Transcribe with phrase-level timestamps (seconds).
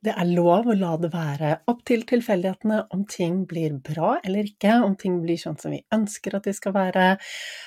[0.00, 4.46] Det er lov å la det være opp til tilfeldighetene om ting blir bra eller
[4.48, 7.08] ikke, om ting blir sånn som vi ønsker at de skal være.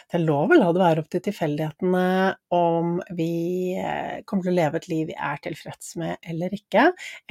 [0.10, 2.08] Det er lov å la det være opp til tilfeldighetene
[2.58, 3.30] om vi
[3.78, 6.88] eh, kommer til å leve et liv vi er tilfreds med eller ikke.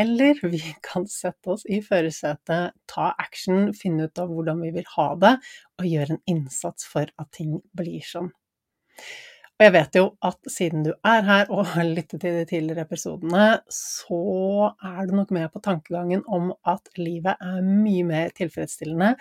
[0.07, 0.63] Eller vi
[0.93, 5.35] kan sette oss i førersetet, ta action, finne ut av hvordan vi vil ha det,
[5.83, 8.31] og gjøre en innsats for at ting blir sånn.
[9.63, 12.83] Og jeg vet jo at siden du er her og har lyttet til de tidligere
[12.83, 19.13] episodene, så er du nok med på tankegangen om at livet er mye mer tilfredsstillende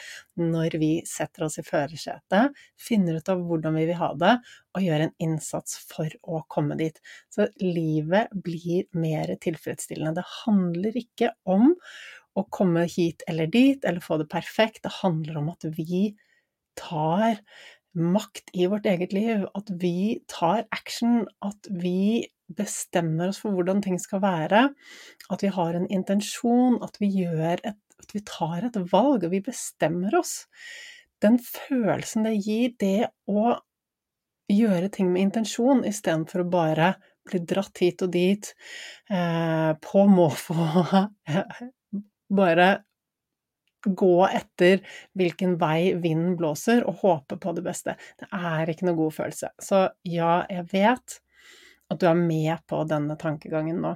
[0.42, 4.32] når vi setter oss i førersetet, finner ut av hvordan vi vil ha det,
[4.74, 6.98] og gjør en innsats for å komme dit.
[7.30, 10.24] Så livet blir mer tilfredsstillende.
[10.24, 11.76] Det handler ikke om
[12.34, 14.82] å komme hit eller dit, eller få det perfekt.
[14.88, 16.16] Det handler om at vi
[16.82, 17.38] tar
[17.98, 23.82] makt i vårt eget liv, at vi tar action, at vi bestemmer oss for hvordan
[23.84, 24.68] ting skal være,
[25.32, 29.44] at vi har en intensjon, at vi, et, at vi tar et valg, og vi
[29.44, 30.46] bestemmer oss.
[31.22, 33.56] Den følelsen det gir, det å
[34.52, 36.94] gjøre ting med intensjon istedenfor å bare
[37.28, 38.48] bli dratt hit og dit
[39.12, 40.56] eh, på måfå
[42.42, 42.68] Bare
[43.86, 44.82] gå etter
[45.18, 47.98] hvilken vei vinden blåser, og håpe på det beste.
[48.20, 49.52] Det er ikke noe god følelse.
[49.62, 51.20] Så ja, jeg vet
[51.92, 53.96] at du er med på denne tankegangen nå.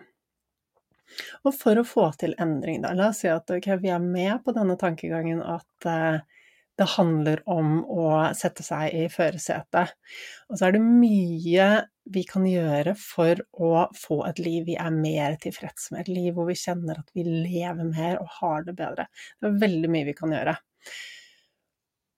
[1.45, 4.41] Og for å få til endring, da, la oss si at okay, vi er med
[4.43, 6.17] på denne tankegangen at uh,
[6.79, 9.93] det handler om å sette seg i førersetet.
[10.49, 11.67] Og så er det mye
[12.11, 16.03] vi kan gjøre for å få et liv vi er mer tilfreds med.
[16.03, 19.07] Et liv hvor vi kjenner at vi lever mer og har det bedre.
[19.39, 20.57] Det er veldig mye vi kan gjøre.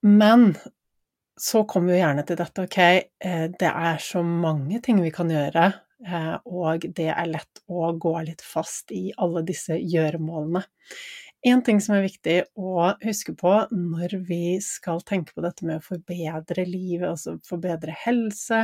[0.08, 0.50] Men
[1.38, 5.30] så kommer vi gjerne til dette, ok, eh, det er så mange ting vi kan
[5.30, 5.68] gjøre,
[6.06, 10.64] eh, og det er lett å gå litt fast i alle disse gjøremålene.
[11.46, 15.78] En ting som er viktig å huske på når vi skal tenke på dette med
[15.80, 18.64] å forbedre livet, altså forbedre helse,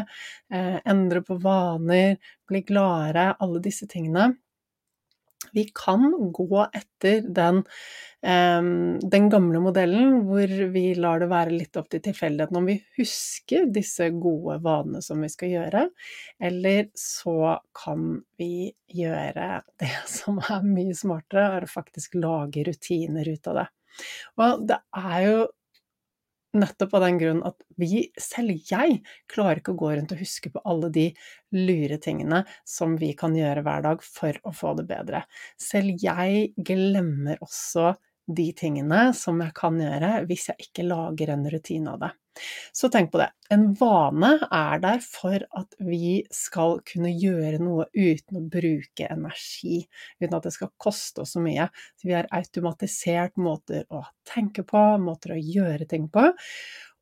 [0.51, 2.17] eh, endre på vaner,
[2.49, 4.33] bli gladere, alle disse tingene,
[5.51, 7.61] vi kan gå etter den,
[8.23, 13.67] den, gamle modellen hvor vi lar det være litt opp til tilfeldigheten om vi husker
[13.73, 15.87] disse gode vanene som vi skal gjøre,
[16.39, 23.27] eller så kan vi gjøre det som er mye smartere, er å faktisk lage rutiner
[23.27, 23.67] ut av det.
[24.41, 25.43] Og det er jo
[26.53, 28.99] Nettopp av den grunn at vi, selv jeg,
[29.31, 31.07] klarer ikke å gå rundt og huske på alle de
[31.57, 35.23] lure tingene som vi kan gjøre hver dag for å få det bedre.
[35.57, 37.95] Selv jeg glemmer også
[38.27, 42.11] de tingene som jeg kan gjøre hvis jeg ikke lager en rutine av det.
[42.73, 43.27] Så tenk på det.
[43.53, 49.83] En vane er der for at vi skal kunne gjøre noe uten å bruke energi,
[50.21, 51.67] uten at det skal koste oss så mye.
[51.99, 56.25] Så vi har automatisert måter å tenke på, måter å gjøre ting på.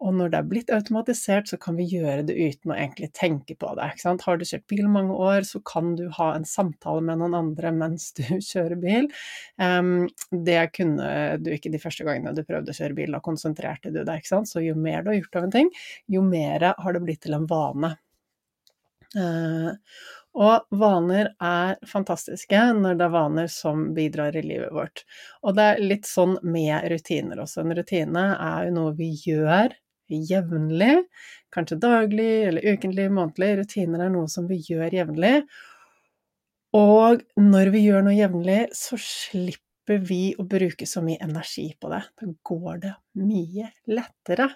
[0.02, 3.54] Og når det er blitt automatisert, så kan vi gjøre det uten å egentlig tenke
[3.60, 3.92] på det.
[4.02, 7.74] Har du kjørt bil mange år, så kan du ha en samtale med noen andre
[7.76, 9.10] mens du kjører bil.
[9.62, 11.12] Um, det kunne
[11.42, 14.64] du ikke de første gangene du prøvde å kjøre bil, da konsentrerte du deg, Så
[14.66, 15.70] jo mer du har gjort av en ting,
[16.10, 17.94] jo mer har det blitt til en vane.
[19.12, 19.78] Uh,
[20.40, 25.04] og vaner er fantastiske når det er vaner som bidrar i livet vårt.
[25.44, 27.62] Og det er litt sånn med rutiner også.
[27.66, 29.76] En rutine er jo noe vi gjør
[30.20, 31.06] jevnlig,
[31.54, 33.54] kanskje daglig eller ukentlig, månedlig.
[33.62, 35.36] Rutiner er noe som vi gjør jevnlig.
[36.78, 41.90] Og når vi gjør noe jevnlig, så slipper vi å bruke så mye energi på
[41.92, 42.00] det.
[42.22, 44.48] Da går det mye lettere.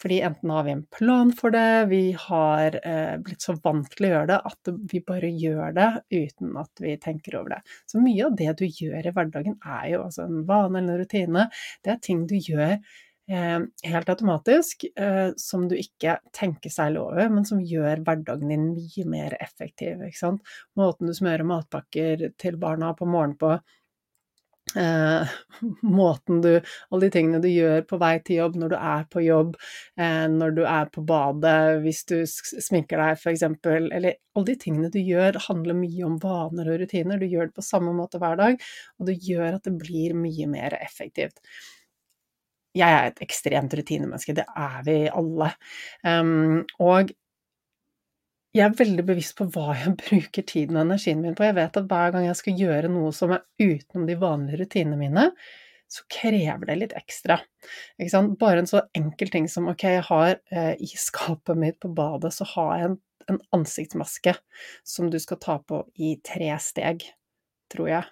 [0.00, 4.08] Fordi enten har vi en plan for det, vi har eh, blitt så vant til
[4.08, 7.62] å gjøre det at vi bare gjør det uten at vi tenker over det.
[7.88, 11.06] Så mye av det du gjør i hverdagen er jo altså en vane eller en
[11.06, 11.48] rutine.
[11.80, 12.76] Det er ting du gjør
[13.30, 19.06] helt automatisk, eh, som du ikke tenker særlig over, men som gjør hverdagen din mye
[19.08, 20.02] mer effektiv.
[20.76, 23.54] Måten du smører matpakker til barna på morgenen på,
[24.76, 25.28] Eh,
[25.82, 26.60] måten du
[26.90, 29.56] Alle de tingene du gjør på vei til jobb, når du er på jobb,
[30.00, 34.92] eh, når du er på badet, hvis du sminker deg eksempel, eller alle de tingene
[34.92, 37.20] du gjør handler mye om vaner og rutiner.
[37.20, 38.64] Du gjør det på samme måte hver dag,
[38.98, 41.42] og det gjør at det blir mye mer effektivt.
[42.76, 45.50] Jeg er et ekstremt rutinemenneske, det er vi alle.
[46.06, 47.12] Um, og
[48.52, 51.46] jeg er veldig bevisst på hva jeg bruker tiden og energien min på.
[51.48, 55.00] Jeg vet at hver gang jeg skal gjøre noe som er utenom de vanlige rutinene
[55.00, 55.28] mine,
[55.92, 57.38] så krever det litt ekstra.
[58.40, 62.32] Bare en så enkel ting som ok, jeg har eh, i skapet mitt på badet,
[62.32, 62.98] så har jeg en,
[63.28, 64.34] en, ansiktsmaske
[64.88, 67.04] som du skal ta på i tre steg,
[67.72, 68.08] tror jeg.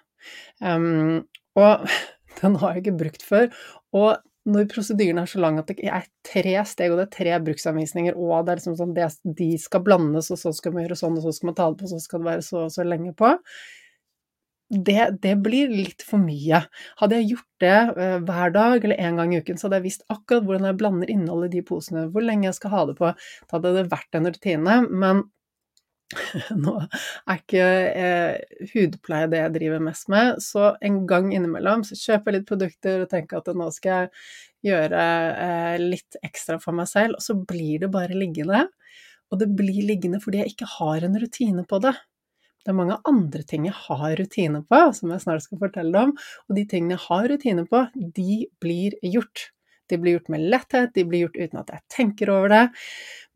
[0.61, 1.23] Um,
[1.57, 1.87] og
[2.41, 3.49] den har jeg ikke brukt før.
[3.97, 7.35] Og når prosedyren er så lang at det er tre steg, og det er tre
[7.45, 10.97] bruksanvisninger, og det er liksom sånn det, de skal blandes, og så skal man gjøre
[10.97, 12.73] sånn, og så skal man ta det på, og så skal det være så og
[12.73, 13.35] så lenge på
[14.71, 16.61] det, det, blir litt for mye.
[17.01, 19.87] Hadde jeg gjort det uh, hver dag eller en gang i uken, så hadde jeg
[19.89, 22.95] visst akkurat hvordan jeg blander innholdet i de posene, hvor lenge jeg skal ha det
[22.99, 23.11] på.
[23.11, 24.77] Da hadde det vært en rutine.
[24.87, 25.25] Men
[26.63, 27.65] Nå er ikke
[28.03, 32.49] eh, hudpleie det jeg driver mest med, så en gang innimellom så kjøper jeg litt
[32.49, 35.01] produkter og tenker at nå skal jeg gjøre
[35.45, 38.67] eh, litt ekstra for meg selv, og så blir det bare liggende.
[39.31, 41.95] Og det blir liggende fordi jeg ikke har en rutine på det.
[42.61, 46.11] Det er mange andre ting jeg har rutine på, som jeg snart skal fortelle om,
[46.45, 47.85] og de tingene jeg har rutine på,
[48.19, 49.47] de blir gjort.
[49.91, 52.63] De blir gjort med letthet, de blir gjort uten at jeg tenker over det.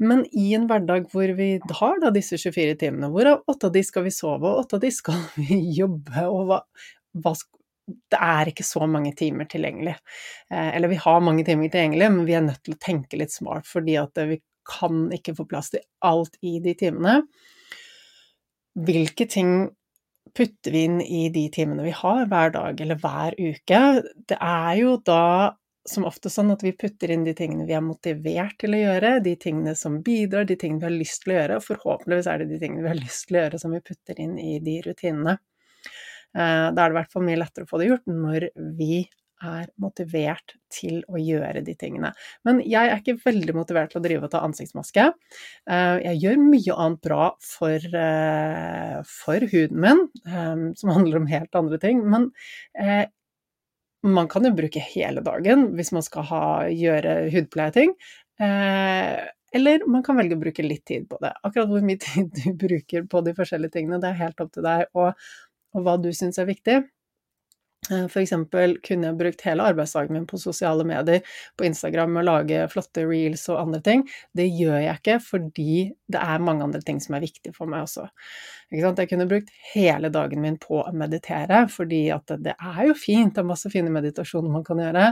[0.01, 1.49] Men i en hverdag hvor vi
[1.79, 4.85] har da disse 24 timene, hvorav åtte av de skal vi sove, og åtte av
[4.85, 6.63] de skal vi jobbe, og hva,
[7.21, 7.35] hva
[7.85, 9.93] det er ikke så mange timer tilgjengelig.
[10.49, 13.33] Eh, eller vi har mange timer tilgjengelig, men vi er nødt til å tenke litt
[13.35, 17.19] smart, fordi at vi kan ikke få plass til alt i de timene.
[18.85, 19.51] Hvilke ting
[20.35, 23.81] putter vi inn i de timene vi har hver dag eller hver uke?
[24.27, 25.53] Det er jo da
[25.85, 29.17] som ofte sånn at vi putter inn de tingene vi er motivert til å gjøre,
[29.25, 32.41] de tingene som bidrar, de tingene vi har lyst til å gjøre, og forhåpentligvis er
[32.41, 34.79] det de tingene vi har lyst til å gjøre som vi putter inn i de
[34.87, 35.35] rutinene.
[36.35, 38.49] Eh, da er det i hvert fall mye lettere å få det gjort når
[38.79, 39.05] vi
[39.45, 42.09] er motivert til å gjøre de tingene.
[42.47, 45.09] Men jeg er ikke veldig motivert til å drive og ta ansiktsmaske.
[45.69, 50.07] Eh, jeg gjør mye annet bra for, eh, for huden min,
[50.79, 52.01] som handler om helt andre ting.
[52.09, 52.31] Men
[54.05, 57.95] man kan jo bruke hele dagen hvis man skal ha, gjøre hudpleieting.
[58.41, 59.15] Eh,
[59.55, 61.31] eller man kan velge å bruke litt tid på det.
[61.47, 64.65] Akkurat hvor mye tid du bruker på de forskjellige tingene, det er helt opp til
[64.67, 65.27] deg og,
[65.75, 66.81] og hva du syns er viktig.
[67.91, 71.21] Eh, eksempel kunne jeg brukt hele arbeidsdagen min på sosiale medier,
[71.57, 74.05] på Instagram, med å lage flotte reels og andre ting.
[74.33, 75.75] Det gjør jeg ikke fordi
[76.11, 78.07] det er mange andre ting som er viktige for meg også.
[78.73, 82.07] Jeg kunne brukt hele dagen min på å meditere, fordi
[82.41, 85.11] det er jo fint, det er masse fine meditasjoner man kan gjøre,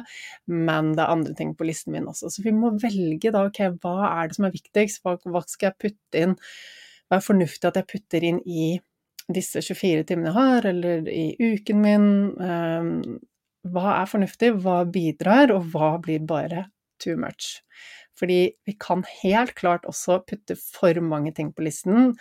[0.49, 2.31] men det er andre ting på listen min også.
[2.33, 5.79] Så vi må velge da, ok, hva er det som er viktigst, hva skal jeg
[5.85, 6.33] putte inn,
[7.07, 8.79] hva er fornuftig at jeg putter inn i
[9.31, 12.07] disse 24 timene jeg har, eller i uken min.
[12.43, 12.95] Ehm,
[13.73, 16.67] hva er fornuftig, hva bidrar, og hva blir bare
[17.03, 17.61] too much?
[18.19, 22.13] Fordi vi kan helt klart også putte for mange ting på listen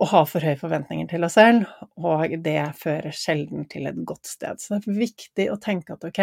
[0.00, 1.66] og ha for høye forventninger til oss selv,
[2.00, 4.60] og det fører sjelden til et godt sted.
[4.60, 6.22] Så det er viktig å tenke at ok,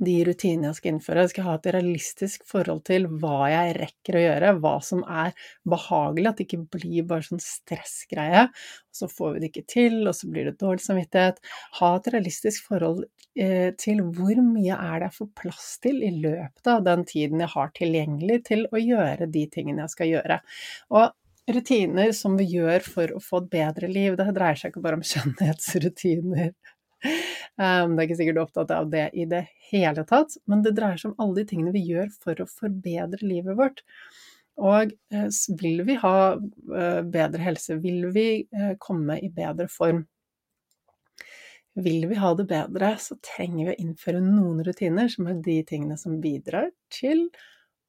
[0.00, 4.18] de rutinene jeg skal innføre, Jeg skal ha et realistisk forhold til hva jeg rekker
[4.18, 5.32] å gjøre, hva som er
[5.68, 8.46] behagelig, at det ikke blir bare sånn stressgreie,
[8.92, 11.40] så får vi det ikke til, og så blir det dårlig samvittighet.
[11.80, 13.04] Ha et realistisk forhold
[13.36, 17.42] eh, til hvor mye er det jeg får plass til i løpet av den tiden
[17.44, 20.40] jeg har tilgjengelig til å gjøre de tingene jeg skal gjøre.
[20.96, 21.10] Og
[21.52, 25.00] rutiner som vi gjør for å få et bedre liv, det dreier seg ikke bare
[25.00, 26.52] om skjønnhetsrutiner
[27.02, 30.62] Um, det er ikke sikkert du er opptatt av det i det hele tatt, men
[30.64, 33.82] det dreier seg om alle de tingene vi gjør for å forbedre livet vårt.
[34.60, 35.28] Og eh,
[35.60, 40.04] vil vi ha eh, bedre helse, vil vi eh, komme i bedre form,
[41.72, 45.62] vil vi ha det bedre, så trenger vi å innføre noen rutiner som er de
[45.64, 47.30] tingene som bidrar til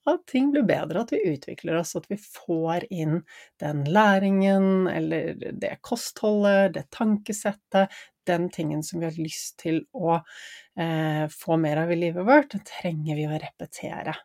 [0.07, 3.21] at ting blir bedre, at vi utvikler oss, at vi får inn
[3.63, 7.91] den læringen eller det kostholdet, det tankesettet,
[8.29, 12.51] den tingen som vi har lyst til å eh, få mer av i livet vårt,
[12.53, 14.15] den trenger vi å repetere.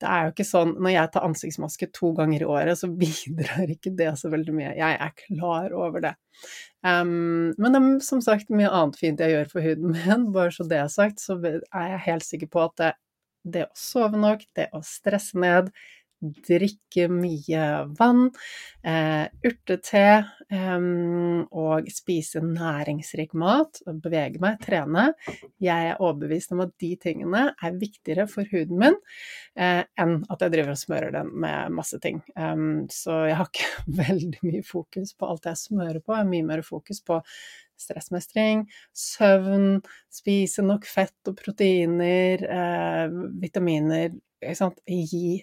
[0.00, 3.72] Det er jo ikke sånn Når jeg tar ansiktsmaske to ganger i året, så bidrar
[3.72, 4.76] ikke det så veldig mye.
[4.78, 6.14] Jeg er klar over det.
[6.86, 10.30] Um, men det er som sagt mye annet fint jeg gjør for huden min.
[10.36, 12.92] Bare så det er sagt, så er jeg helt sikker på at det,
[13.56, 15.70] det å sove nok, det å stresse ned,
[16.20, 17.62] drikke mye
[17.98, 18.30] vann,
[18.84, 20.04] eh, urtete
[20.50, 20.86] eh,
[21.50, 25.10] og spise næringsrik mat, bevege meg, trene.
[25.62, 28.96] Jeg er overbevist om at de tingene er viktigere for huden min
[29.58, 32.22] eh, enn at jeg driver og smører den med masse ting.
[32.36, 33.70] Um, så jeg har ikke
[34.02, 37.20] veldig mye fokus på alt jeg smører på, jeg har mye mer fokus på
[37.76, 38.62] stressmestring,
[38.96, 39.82] søvn,
[40.12, 44.14] spise nok fett og proteiner, eh, vitaminer
[44.86, 45.42] Gi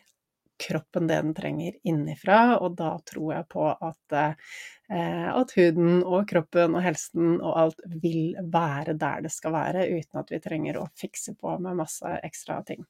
[0.59, 6.27] kroppen det den trenger innifra, og da tror jeg på at, eh, at huden og
[6.29, 10.79] kroppen og helsen og alt vil være der det skal være, uten at vi trenger
[10.79, 12.85] å fikse på med masse ekstra ting.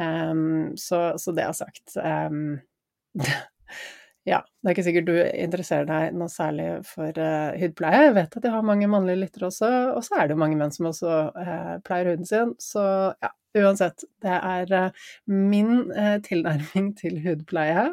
[0.00, 2.58] Um, så, så, det har sagt um,
[4.28, 8.02] Ja, det er ikke sikkert du interesserer deg noe særlig for uh, hudpleie.
[8.04, 10.58] Jeg vet at jeg har mange mannlige lyttere også, og så er det jo mange
[10.60, 12.52] menn som også uh, pleier huden sin.
[12.60, 12.84] Så
[13.16, 13.30] ja,
[13.62, 14.04] uansett.
[14.20, 15.88] Det er uh, min
[16.26, 17.88] tilnærming til hudpleie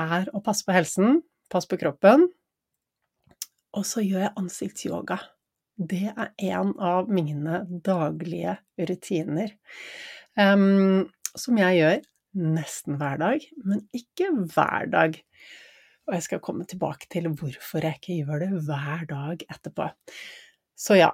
[0.00, 2.28] er å passe på helsen, passe på kroppen,
[3.74, 5.18] og så gjør jeg ansiktsyoga.
[5.74, 9.50] Det er en av mine daglige rutiner.
[10.38, 12.02] Um, som jeg gjør
[12.34, 15.20] nesten hver dag, men ikke hver dag.
[16.04, 19.88] Og jeg skal komme tilbake til hvorfor jeg ikke gjør det hver dag etterpå.
[20.76, 21.12] Så ja,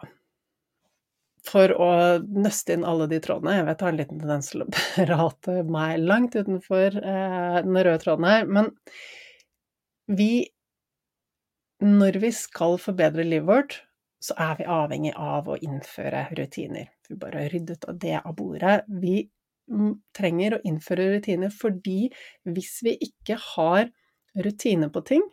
[1.46, 4.64] for å nøste inn alle de trådene Jeg vet jeg har en liten tendens til
[4.64, 4.68] å
[5.08, 8.72] prate meg langt utenfor eh, den røde tråden her, men
[10.10, 10.50] vi
[11.80, 13.76] Når vi skal forbedre livet vårt,
[14.20, 16.90] så er vi avhengig av å innføre rutiner.
[17.08, 18.82] Vi bare ryddet av det av bordet.
[19.00, 19.22] Vi
[20.16, 22.10] trenger å innføre rutiner fordi
[22.48, 23.90] hvis vi ikke har
[24.38, 25.26] rutiner på ting,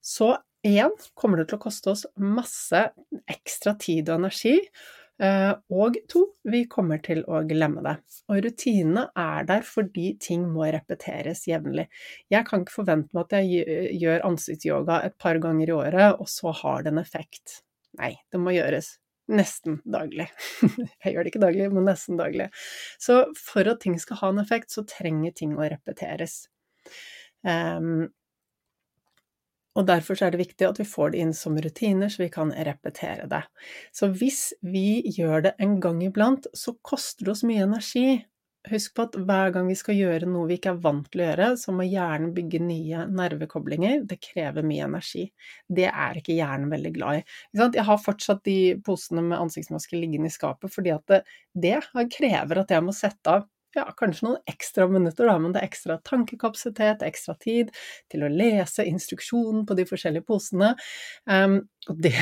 [0.00, 0.36] så
[0.66, 2.88] én kommer det til å koste oss masse
[3.30, 4.56] ekstra tid og energi.
[5.20, 7.96] Eh, og to, vi kommer til å glemme det.
[8.32, 11.90] Og rutinene er der fordi ting må repeteres jevnlig.
[12.32, 16.30] Jeg kan ikke forvente meg at jeg gjør ansiktsyoga et par ganger i året, og
[16.30, 17.60] så har det en effekt.
[18.00, 18.94] Nei, det må gjøres
[19.30, 20.28] nesten daglig.
[21.04, 22.50] Jeg gjør det ikke daglig, men nesten daglig.
[23.00, 26.42] Så for at ting skal ha en effekt, så trenger ting å repeteres.
[27.46, 28.10] Um,
[29.78, 32.50] og derfor er det viktig at vi får det inn som rutiner, så vi kan
[32.52, 33.44] repetere det.
[33.94, 38.18] Så hvis vi gjør det en gang iblant, så koster det oss mye energi
[38.68, 41.28] Husk på at hver gang vi skal gjøre noe vi ikke er vant til å
[41.30, 44.02] gjøre, så må hjernen bygge nye nervekoblinger.
[44.08, 45.24] Det krever mye energi.
[45.64, 47.22] Det er ikke hjernen veldig glad i.
[47.56, 51.22] Jeg har fortsatt de posene med ansiktsmaske liggende i skapet fordi at det,
[51.56, 51.78] det
[52.12, 55.70] krever at jeg må sette av ja, kanskje noen ekstra minutter, da, men det er
[55.70, 57.70] ekstra tankekapasitet, ekstra tid
[58.10, 60.72] til å lese instruksjonen på de forskjellige posene.
[61.30, 62.16] Um, og det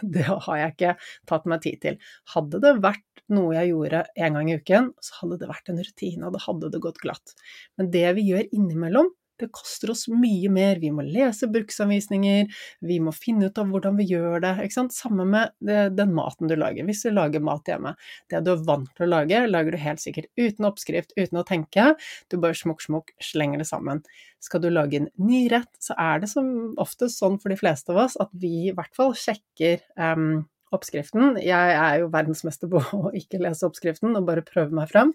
[0.16, 0.94] det har jeg ikke
[1.28, 1.96] tatt meg tid til.
[2.34, 5.80] Hadde det vært noe jeg gjorde en gang i uken, så hadde det vært en
[5.80, 7.34] rutine, og da hadde det gått glatt.
[7.80, 9.10] Men det vi gjør innimellom,
[9.40, 10.78] det koster oss mye mer.
[10.82, 12.50] Vi må lese bruksanvisninger,
[12.86, 14.52] vi må finne ut av hvordan vi gjør det.
[14.64, 14.96] Ikke sant?
[14.96, 16.86] Samme med den maten du lager.
[16.88, 17.94] Hvis du lager mat hjemme,
[18.32, 21.46] det du er vant til å lage, lager du helt sikkert uten oppskrift, uten å
[21.48, 21.92] tenke.
[22.28, 24.04] Du bare smukk, smukk, slenger det sammen.
[24.44, 27.92] Skal du lage en ny rett, så er det som oftest sånn for de fleste
[27.92, 30.42] av oss at vi i hvert fall sjekker um,
[30.74, 31.38] oppskriften.
[31.42, 35.14] Jeg er jo verdensmester på å ikke lese oppskriften og bare prøve meg frem.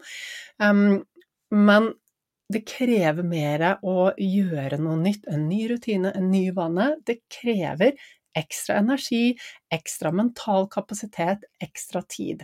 [0.62, 1.03] Um,
[1.53, 1.93] men
[2.53, 6.91] det krever mer å gjøre noe nytt, en ny rutine, en ny vane.
[7.07, 7.97] Det krever
[8.35, 9.33] ekstra energi,
[9.74, 12.43] ekstra mental kapasitet, ekstra tid.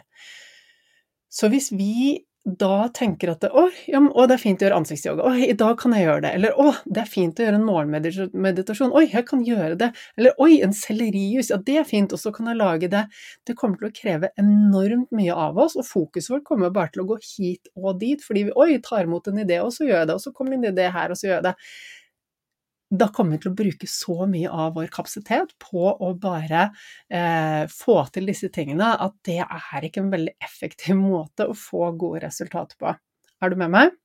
[1.31, 5.25] Så hvis vi da tenker at å, ja, å, det er fint å gjøre ansiktsyoga,
[5.29, 6.31] å, i dag kan jeg gjøre det.
[6.39, 9.91] Eller å, det er fint å gjøre en morgenmeditasjon, oi, jeg kan gjøre det.
[10.17, 13.03] Eller oi, en sellerijus, ja, det er fint, og så kan jeg lage det.
[13.45, 17.05] Det kommer til å kreve enormt mye av oss, og fokuset vårt kommer bare til
[17.05, 19.99] å gå hit og dit, fordi vi oi, tar imot en idé, og så gjør
[19.99, 21.57] jeg det, og så kommer det en idé her, og så gjør jeg det
[22.91, 26.67] da kommer vi til å bruke så mye av vår kapasitet på å bare
[27.07, 31.93] eh, få til disse tingene at det er ikke en veldig effektiv måte å få
[31.95, 32.93] gode resultater på.
[33.41, 33.97] Er du med meg?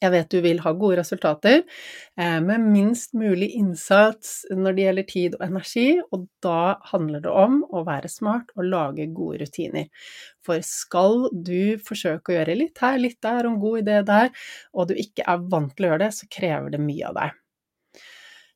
[0.00, 5.06] Jeg vet du vil ha gode resultater eh, med minst mulig innsats når det gjelder
[5.10, 9.90] tid og energi, og da handler det om å være smart og lage gode rutiner.
[10.40, 14.32] For skal du forsøke å gjøre litt her, litt der, og en god idé der,
[14.72, 17.36] og du ikke er vant til å gjøre det, så krever det mye av deg.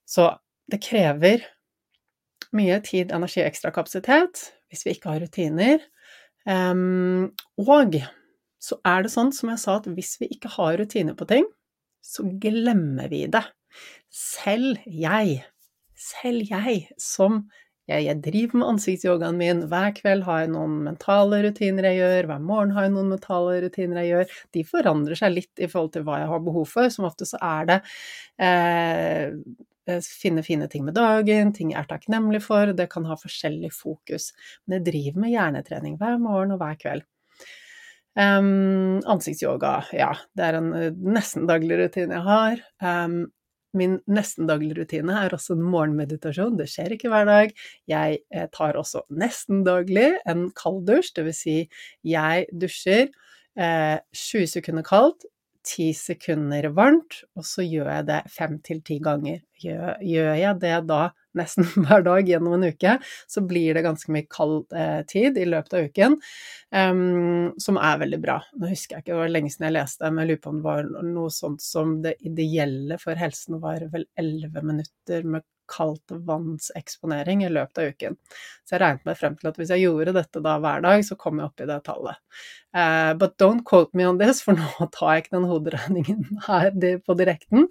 [0.08, 0.28] Så
[0.70, 1.44] det krever
[2.54, 5.82] mye tid, energi og ekstra kapasitet hvis vi ikke har rutiner.
[6.44, 7.96] Um, og
[8.62, 11.46] så er det sånn, som jeg sa, at hvis vi ikke har rutiner på ting,
[12.04, 13.44] så glemmer vi det.
[14.12, 15.42] Selv jeg,
[15.94, 17.46] selv jeg som
[17.84, 19.58] Jeg, jeg driver med ansiktsyogaen min.
[19.68, 22.28] Hver kveld har jeg noen mentale rutiner jeg gjør.
[22.30, 24.38] Hver morgen har jeg noen mentale rutiner jeg gjør.
[24.56, 26.88] De forandrer seg litt i forhold til hva jeg har behov for.
[26.88, 27.76] Som ofte så er det
[28.40, 29.36] eh,
[30.08, 32.72] finne fine ting med dagen, ting jeg er takknemlig for.
[32.76, 34.32] Det kan ha forskjellig fokus.
[34.64, 37.06] Men jeg driver med hjernetrening hver morgen og hver kveld.
[38.14, 40.68] Um, ansiktsyoga, ja, det er en
[41.02, 42.60] nesten daglig rutine jeg har.
[42.78, 43.24] Um,
[43.74, 46.54] Min nesten daglige rutine er også en morgenmeditasjon.
[46.60, 47.54] Det skjer ikke hver dag.
[47.90, 51.40] Jeg eh, tar også nesten daglig en kalddusj, dvs.
[51.42, 51.56] Si
[52.06, 53.08] jeg dusjer
[53.58, 55.26] eh, 20 sekunder kaldt,
[55.64, 59.40] 10 sekunder varmt, og så gjør jeg det fem til ti ganger.
[59.64, 61.00] Gjør, gjør, jeg det da
[61.38, 62.96] nesten hver dag gjennom en uke,
[63.30, 66.18] så blir det ganske mye kald eh, tid i løpet av uken,
[66.74, 68.38] um, som er veldig bra.
[68.60, 70.60] Nå husker jeg ikke, det var lenge siden jeg leste, men jeg lurer på om
[70.60, 76.12] det var noe sånt som det ideelle for helsen var vel elleve minutter med kaldt
[76.28, 78.18] vannseksponering i løpet av uken.
[78.64, 81.16] Så jeg regnet meg frem til at hvis jeg gjorde dette da hver dag, så
[81.20, 82.20] kom jeg opp i det tallet.
[82.74, 86.70] Uh, but don't quote me on this, for nå tar jeg ikke den hoderegningen her
[87.06, 87.68] på direkten.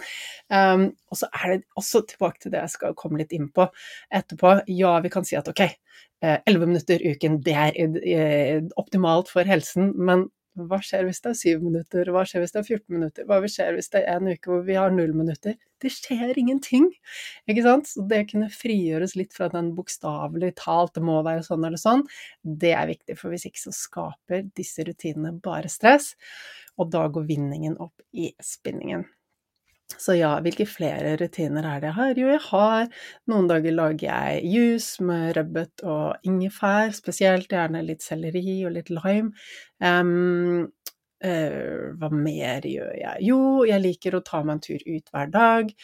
[0.49, 3.67] Um, og så er det også tilbake til det jeg skal komme litt inn på
[4.13, 4.59] etterpå.
[4.71, 5.65] Ja, vi kan si at ok,
[6.23, 11.31] eh, elleve minutter uken, det er eh, optimalt for helsen, men hva skjer hvis det
[11.31, 14.19] er syv minutter, hva skjer hvis det er 14 minutter, hva skjer hvis det er
[14.19, 15.55] en uke hvor vi har null minutter?
[15.81, 16.85] Det skjer ingenting,
[17.49, 17.89] ikke sant?
[17.89, 22.05] Så det kunne frigjøres litt fra den bokstavelig talt, det må være sånn eller sånn,
[22.43, 26.13] det er viktig, for hvis ikke så skaper disse rutinene bare stress,
[26.77, 29.07] og da går vinningen opp i spinningen.
[29.91, 32.13] Så ja, hvilke flere rutiner er det jeg har?
[32.19, 32.87] Jo, jeg har
[33.31, 38.91] Noen dager lager jeg juice med rødbet og ingefær, spesielt gjerne litt selleri og litt
[38.93, 39.33] lime.
[39.83, 40.65] Um,
[41.23, 43.27] uh, hva mer gjør jeg?
[43.29, 45.75] Jo, jeg liker å ta meg en tur ut hver dag.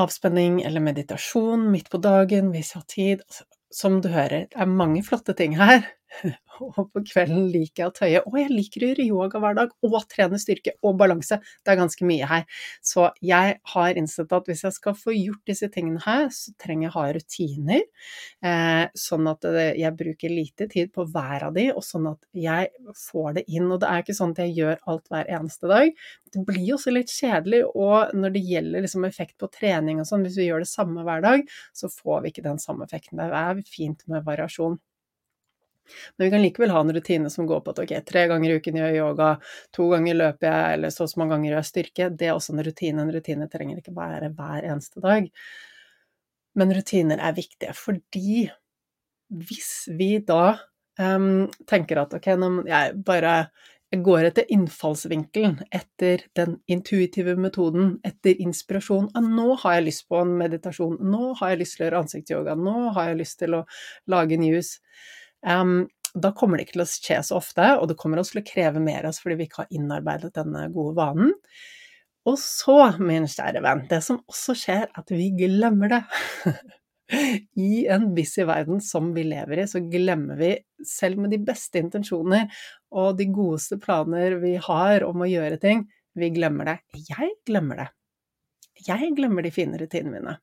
[0.00, 3.26] Avspenning eller meditasjon midt på dagen hvis jeg har tid.
[3.28, 5.86] Altså, som du hører, det er mange flotte ting her.
[6.62, 8.22] Og på kvelden liker jeg å tøye.
[8.28, 11.38] Og jeg liker å gjøre yoga hver dag, og trene styrke og balanse.
[11.62, 12.44] Det er ganske mye her.
[12.84, 16.86] Så jeg har innsett at hvis jeg skal få gjort disse tingene her, så trenger
[16.86, 17.84] jeg å ha rutiner.
[18.52, 22.70] Eh, sånn at jeg bruker lite tid på hver av de, og sånn at jeg
[23.08, 23.70] får det inn.
[23.70, 26.04] Og det er ikke sånn at jeg gjør alt hver eneste dag.
[26.32, 30.24] Det blir også litt kjedelig, og når det gjelder liksom effekt på trening og sånn,
[30.26, 31.44] hvis vi gjør det samme hver dag,
[31.76, 33.20] så får vi ikke den samme effekten.
[33.20, 34.78] Det er fint med variasjon.
[36.16, 38.56] Men vi kan likevel ha en rutine som går på at ok, tre ganger i
[38.60, 39.28] uken gjør jeg yoga,
[39.76, 42.08] to ganger løper jeg, eller så og så mange ganger gjør jeg styrke.
[42.22, 43.04] Det er også en rutine.
[43.04, 45.28] En rutine trenger ikke være hver eneste dag.
[46.60, 48.46] Men rutiner er viktige, fordi
[49.32, 50.56] hvis vi da
[51.00, 52.28] um, tenker at ok,
[52.68, 53.36] jeg bare
[53.92, 59.10] jeg går etter innfallsvinkelen, etter den intuitive metoden, etter inspirasjon.
[59.12, 62.00] Ah, nå har jeg lyst på en meditasjon, nå har jeg lyst til å gjøre
[62.06, 63.60] ansiktsyoga, nå har jeg lyst til å
[64.14, 64.78] lage news.
[65.42, 68.42] Um, da kommer det ikke til å skje så ofte, og det kommer også til
[68.42, 71.32] å kreve mer av oss fordi vi ikke har innarbeidet denne gode vanen.
[72.28, 76.02] Og så, min kjære venn, det som også skjer, er at vi glemmer det.
[77.60, 80.52] I en busy verden som vi lever i, så glemmer vi,
[80.86, 82.46] selv med de beste intensjoner
[82.94, 85.84] og de godeste planer vi har om å gjøre ting,
[86.18, 86.78] vi glemmer det.
[87.08, 87.88] Jeg glemmer det.
[88.86, 90.36] Jeg glemmer de fine rutinene mine.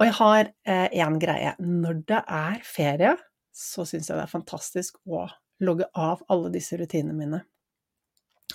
[0.00, 1.54] Og jeg har én eh, greie.
[1.62, 3.14] Når det er ferie,
[3.54, 5.26] så syns jeg det er fantastisk å
[5.64, 7.40] logge av alle disse rutinene mine.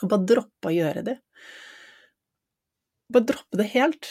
[0.01, 1.15] Og bare droppe å gjøre det.
[3.09, 4.09] Bare droppe det helt.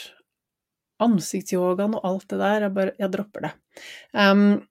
[1.05, 3.53] Ansiktsyogaen og alt det der, jeg bare Jeg dropper det.
[4.16, 4.66] Um,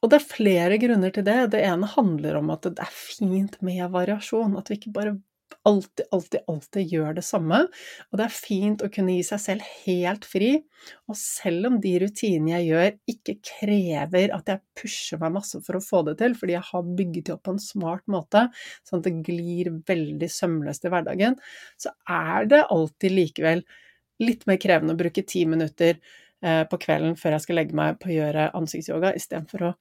[0.00, 1.38] og det er flere grunner til det.
[1.54, 4.56] Det ene handler om at det er fint med variasjon.
[4.58, 5.16] At vi ikke bare
[5.68, 7.60] alltid, alltid, alltid gjør det samme.
[8.10, 10.52] Og det er fint å kunne gi seg selv helt fri.
[11.10, 15.78] Og selv om de rutinene jeg gjør, ikke krever at jeg pusher meg masse for
[15.78, 18.46] å få det til, fordi jeg har bygget det opp på en smart måte,
[18.88, 21.36] sånn at det glir veldig sømløst i hverdagen,
[21.80, 23.64] så er det alltid likevel
[24.20, 28.00] litt mer krevende å bruke ti minutter eh, på kvelden før jeg skal legge meg
[28.00, 29.76] på å gjøre ansiktsyoga, istedenfor å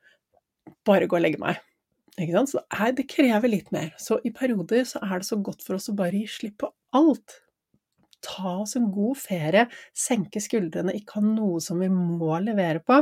[0.88, 1.60] bare gå og legge meg.
[2.20, 3.94] Så det, det krever litt mer.
[3.98, 6.72] Så i perioder så er det så godt for oss å bare gi slipp på
[6.98, 7.40] alt.
[8.26, 13.00] Ta oss en god ferie, senke skuldrene, ikke ha noe som vi må levere på,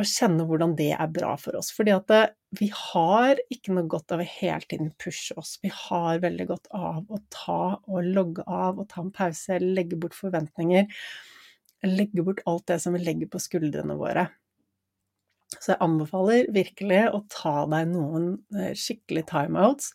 [0.00, 1.68] og kjenne hvordan det er bra for oss.
[1.76, 2.22] Fordi at det,
[2.58, 5.58] vi har ikke noe godt av å hele tiden pushe oss.
[5.62, 10.00] Vi har veldig godt av å ta og logge av og ta en pause, legge
[10.00, 10.88] bort forventninger.
[11.84, 14.30] Legge bort alt det som vi legger på skuldrene våre.
[15.60, 19.92] Så jeg anbefaler virkelig å ta deg noen eh, skikkelig timeouts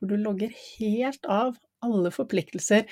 [0.00, 2.86] hvor du logger helt av alle forpliktelser.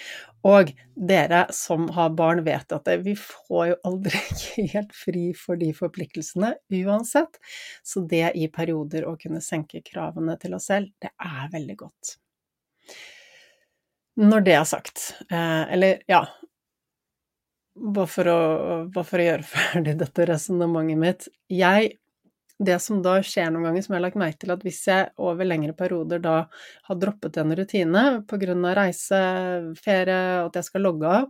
[0.48, 0.72] Og
[1.09, 4.20] dere som har barn, vet at vi får jo aldri
[4.74, 7.40] helt fri for de forpliktelsene uansett.
[7.83, 12.16] Så det i perioder å kunne senke kravene til oss selv, det er veldig godt.
[14.18, 16.24] Når det er sagt, eh, eller ja
[17.78, 18.38] bare for, å,
[18.90, 21.92] bare for å gjøre ferdig dette resonnementet mitt Jeg
[22.58, 25.10] det som da skjer noen ganger, som jeg har lagt merke til, at hvis jeg
[25.22, 26.38] over lengre perioder da
[26.88, 28.56] har droppet en rutine pga.
[28.74, 29.20] reise,
[29.78, 31.28] ferie, og at jeg skal logge av,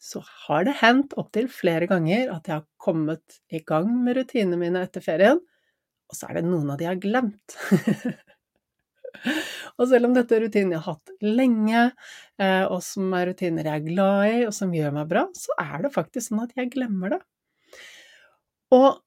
[0.00, 4.60] så har det hendt opptil flere ganger at jeg har kommet i gang med rutinene
[4.60, 5.42] mine etter ferien,
[6.10, 7.56] og så er det noen av de jeg har glemt.
[9.78, 11.84] og selv om dette er rutiner jeg har hatt lenge,
[12.40, 15.58] eh, og som er rutiner jeg er glad i, og som gjør meg bra, så
[15.60, 17.22] er det faktisk sånn at jeg glemmer det.
[18.70, 19.02] Og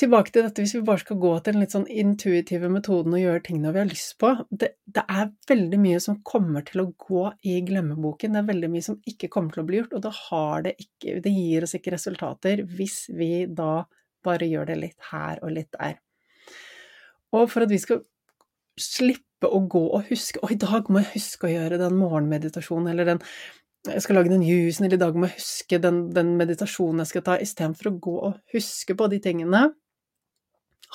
[0.00, 3.22] tilbake til dette, hvis vi bare skal gå til den litt sånn intuitive metoden og
[3.22, 6.90] gjøre tingene vi har lyst på det, det, er veldig mye som kommer til å
[7.00, 8.34] gå i glemmeboken.
[8.34, 10.04] Det er veldig mye som ikke kommer til å bli gjort, og
[10.64, 13.84] det ikke Det gir oss ikke resultater hvis vi da
[14.24, 16.00] bare gjør det litt her og litt der.
[17.36, 18.02] Og for at vi skal
[18.80, 22.90] slippe å gå og huske Og i dag må jeg huske å gjøre den morgenmeditasjonen,
[22.92, 23.24] eller den
[23.88, 27.14] jeg skal lage den juicen, eller i dag må jeg huske den, den meditasjonen jeg
[27.14, 29.62] skal ta, istedenfor å gå og huske på de tingene,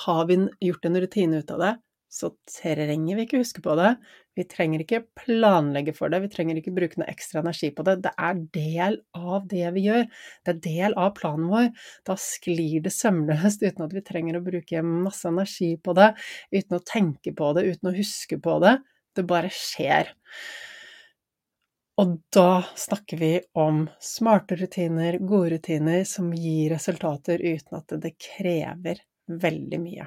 [0.04, 1.72] har vi gjort en rutine ut av det,
[2.16, 3.90] så trenger vi ikke huske på det.
[4.38, 7.96] Vi trenger ikke planlegge for det, vi trenger ikke bruke noe ekstra energi på det.
[8.04, 10.06] Det er del av det vi gjør,
[10.46, 11.72] det er del av planen vår.
[12.08, 16.12] Da sklir det sømløst uten at vi trenger å bruke masse energi på det,
[16.54, 18.78] uten å tenke på det, uten å huske på det.
[19.16, 20.12] Det bare skjer.
[22.00, 28.12] Og da snakker vi om smarte rutiner, gode rutiner som gir resultater uten at det
[28.20, 30.06] krever veldig mye.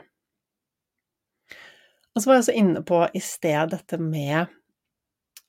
[2.16, 4.40] Og så var jeg også inne på i sted dette med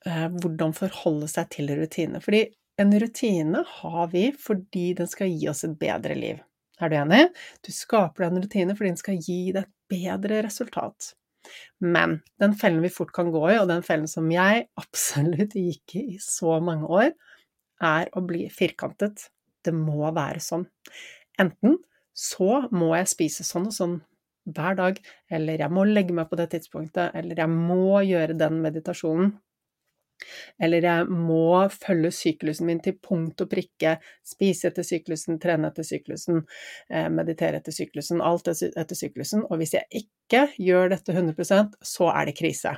[0.06, 2.20] eh, hvordan forholde seg til rutine.
[2.22, 2.44] Fordi
[2.80, 6.38] en rutine har vi fordi den skal gi oss et bedre liv.
[6.80, 7.24] Er du enig?
[7.64, 11.12] Du skaper deg en rutine fordi den skal gi deg et bedre resultat.
[11.80, 15.96] Men den fellen vi fort kan gå i, og den fellen som jeg absolutt gikk
[16.00, 17.12] i i så mange år,
[17.80, 19.30] er å bli firkantet.
[19.64, 20.66] Det må være sånn.
[21.40, 21.78] Enten
[22.16, 24.00] så må jeg spise sånn og sånn
[24.50, 24.98] hver dag,
[25.30, 29.34] eller jeg må legge meg på det tidspunktet, eller jeg må gjøre den meditasjonen.
[30.60, 33.94] Eller jeg må følge syklusen min til punkt og prikke,
[34.26, 36.42] spise etter syklusen, trene etter syklusen,
[36.90, 39.46] eh, meditere etter syklusen, alt etter syklusen.
[39.48, 42.76] Og hvis jeg ikke gjør dette 100% så er det krise.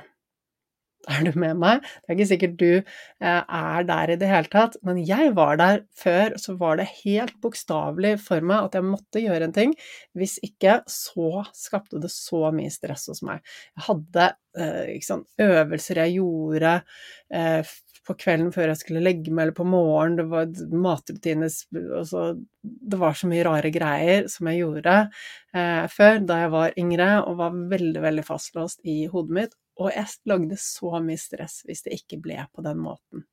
[1.11, 1.83] Er du med meg?
[1.83, 5.57] Det er ikke sikkert du eh, er der i det hele tatt, men jeg var
[5.59, 9.73] der før, så var det helt bokstavelig for meg at jeg måtte gjøre en ting.
[10.15, 13.43] Hvis ikke, så skapte det så mye stress hos meg.
[13.75, 14.31] Jeg hadde
[15.03, 16.75] sant, øvelser jeg gjorde
[17.33, 17.73] eh,
[18.07, 21.51] på kvelden før jeg skulle legge meg, eller på morgenen, det var matrutiner
[21.99, 22.23] altså,
[22.61, 24.95] Det var så mye rare greier som jeg gjorde
[25.93, 29.55] før, da jeg var yngre, og var veldig, veldig fastlåst i hodet mitt.
[29.81, 33.25] Og jeg lagde så mye stress hvis det ikke ble på den måten.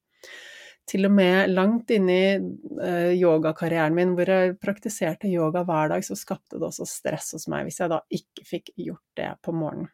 [0.90, 6.02] Til og med langt inn i uh, yogakarrieren min, hvor jeg praktiserte yoga hver dag,
[6.06, 9.54] så skapte det også stress hos meg hvis jeg da ikke fikk gjort det på
[9.54, 9.92] morgenen.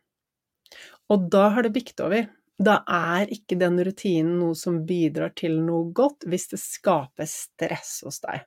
[1.12, 2.30] Og da har det bikt over.
[2.56, 7.98] Da er ikke den rutinen noe som bidrar til noe godt, hvis det skaper stress
[8.06, 8.46] hos deg.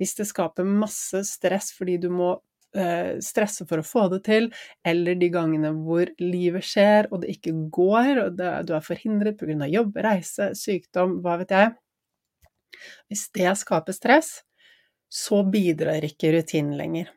[0.00, 2.53] Hvis det skaper masse stress fordi du må Eh,
[3.22, 4.48] stresse for å få det til,
[4.86, 9.38] eller de gangene hvor livet skjer og det ikke går, og det, du er forhindret
[9.38, 9.68] pga.
[9.70, 11.74] jobb, reise, sykdom, hva vet jeg.
[13.08, 14.32] Hvis det skaper stress,
[15.14, 17.12] så bidrar ikke rutinen lenger.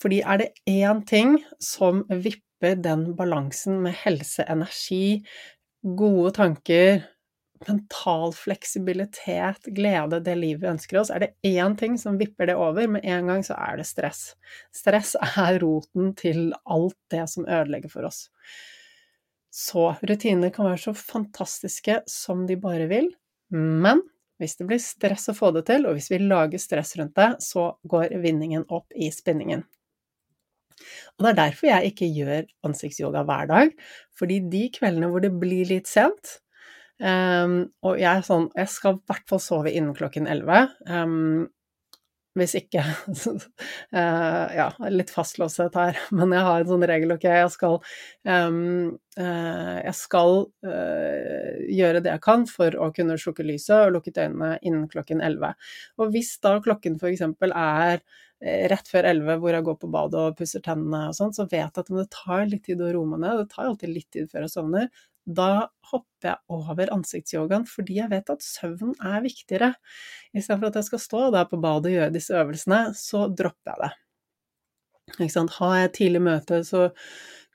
[0.00, 5.22] Fordi er det én ting som vipper den balansen med helse, energi,
[5.82, 7.02] gode tanker,
[7.68, 12.56] mental fleksibilitet, glede, det livet vi ønsker oss, er det én ting som vipper det
[12.58, 14.32] over, med en gang så er det stress.
[14.74, 15.14] Stress
[15.46, 18.26] er roten til alt det som ødelegger for oss.
[19.52, 23.10] Så rutiner kan være så fantastiske som de bare vil,
[23.52, 24.00] men
[24.40, 27.28] hvis det blir stress å få det til, og hvis vi lager stress rundt det,
[27.44, 29.62] så går vinningen opp i spinningen.
[31.14, 33.74] Og det er derfor jeg ikke gjør ansiktsyoga hver dag,
[34.18, 36.38] fordi de kveldene hvor det blir litt sent,
[37.02, 40.68] Um, og jeg er sånn Jeg skal i hvert fall sove innen klokken elleve.
[40.86, 41.48] Um,
[42.38, 43.44] hvis ikke uh,
[44.60, 47.78] Ja, litt fastlåshet her, men jeg har en sånn regel, ok, jeg skal
[48.24, 48.58] um,
[49.18, 54.22] uh, Jeg skal uh, gjøre det jeg kan for å kunne slukke lyset og lukket
[54.24, 55.54] øynene innen klokken elleve.
[56.00, 58.04] Og hvis da klokken eksempel er
[58.42, 61.62] rett før elleve hvor jeg går på badet og pusser tennene og sånn, så vet
[61.62, 64.32] jeg at det tar litt tid å roe meg ned, det tar alltid litt tid
[64.32, 64.88] før jeg sovner,
[65.22, 69.72] Da hopper jeg over ansiktsyogaen fordi jeg vet at søvn er viktigere.
[70.34, 73.84] Istedenfor at jeg skal stå der på badet og gjøre disse øvelsene, så dropper jeg
[73.84, 73.92] det.
[75.58, 76.88] Har jeg tidlig møte, så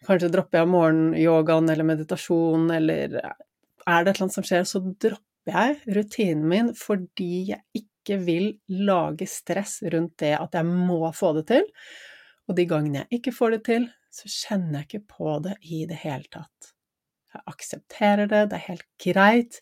[0.08, 4.84] kanskje dropper jeg morgenyogaen eller meditasjon, eller er det et eller annet som skjer, så
[4.84, 8.50] dropper jeg rutinen min fordi jeg ikke vil
[8.88, 11.68] lage stress rundt det at jeg må få det til.
[12.48, 15.84] Og de gangene jeg ikke får det til, så kjenner jeg ikke på det i
[15.90, 16.77] det hele tatt.
[17.38, 19.60] Jeg aksepterer det, det er helt greit.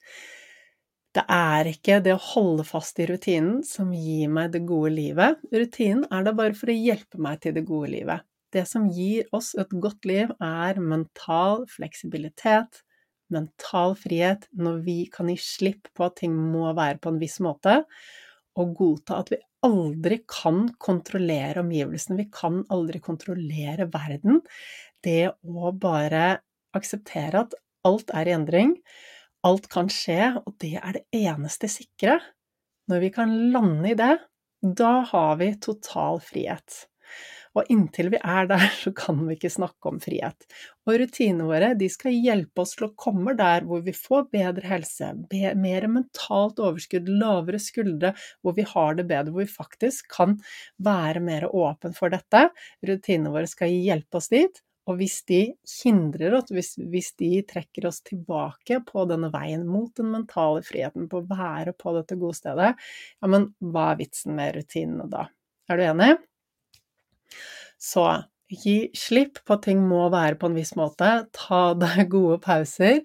[1.15, 5.43] Det er ikke det å holde fast i rutinen som gir meg det gode livet.
[5.51, 8.25] Rutinen er der bare for å hjelpe meg til det gode livet.
[8.55, 12.83] Det som gir oss et godt liv, er mental fleksibilitet,
[13.31, 17.41] mental frihet, når vi kan gi slipp på at ting må være på en viss
[17.43, 17.81] måte,
[18.55, 24.39] og godta at vi aldri kan kontrollere omgivelsene, vi kan aldri kontrollere verden.
[25.03, 26.37] Det å bare
[26.75, 27.55] akseptere at
[27.87, 28.75] alt er i endring,
[29.45, 32.17] alt kan skje, og det er det eneste sikre.
[32.89, 34.15] Når vi kan lande i det,
[34.65, 36.85] da har vi total frihet.
[37.55, 40.47] Og inntil vi er der, så kan vi ikke snakke om frihet.
[40.85, 44.67] Og rutinene våre de skal hjelpe oss til å komme der hvor vi får bedre
[44.69, 45.13] helse,
[45.61, 50.37] mer mentalt overskudd, lavere skuldre, hvor vi har det bedre, hvor vi faktisk kan
[50.83, 52.47] være mer åpen for dette.
[52.85, 54.64] Rutinene våre skal hjelpe oss dit.
[54.85, 55.39] Og hvis de
[55.81, 61.07] hindrer oss, hvis, hvis, de trekker oss tilbake på denne veien mot den mentale friheten,
[61.09, 65.25] på å være på dette gode stedet, ja, men hva er vitsen med rutinene da?
[65.69, 66.11] Er du enig?
[67.81, 68.05] Så
[68.51, 72.99] gi slipp på at ting må være på en viss måte, ta deg gode pauser,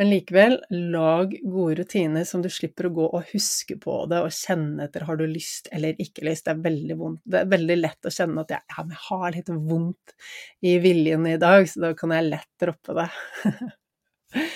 [0.00, 4.34] men likevel lag gode rutiner som du slipper å gå og huske på det og
[4.34, 6.46] kjenne etter har du lyst eller ikke lyst.
[6.48, 7.22] Det er veldig vondt.
[7.24, 10.16] Det er veldig lett å kjenne at jeg, ja, jeg har litt vondt
[10.66, 13.08] i viljen i dag, så da kan jeg lett droppe det.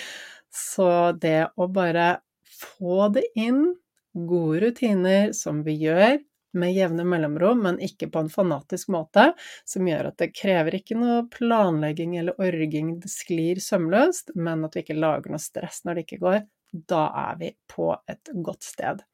[0.65, 2.11] så det å bare
[2.55, 3.67] få det inn,
[4.15, 6.19] gode rutiner som vi gjør,
[6.57, 9.29] med jevne mellomrom, men ikke på en fanatisk måte,
[9.67, 14.75] som gjør at det krever ikke noe planlegging eller orging, det sklir sømløst, men at
[14.75, 16.41] vi ikke lager noe stress når det ikke går.
[16.89, 19.05] Da er vi på et godt sted.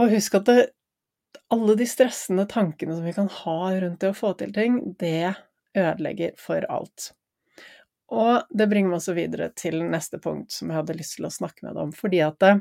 [0.00, 0.60] Og husk at det,
[1.54, 5.34] alle de stressende tankene som vi kan ha rundt det å få til ting, det
[5.74, 7.12] ødelegger for alt.
[8.14, 11.32] Og det bringer meg også videre til neste punkt som jeg hadde lyst til å
[11.34, 12.52] snakke med deg om, fordi at det,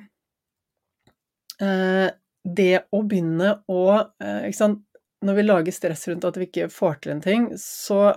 [1.61, 2.09] eh,
[2.43, 3.83] det å begynne å
[4.23, 4.83] eh, sant,
[5.23, 8.11] Når vi lager stress rundt at vi ikke får til en ting, så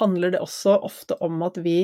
[0.00, 1.76] handler det også ofte om at vi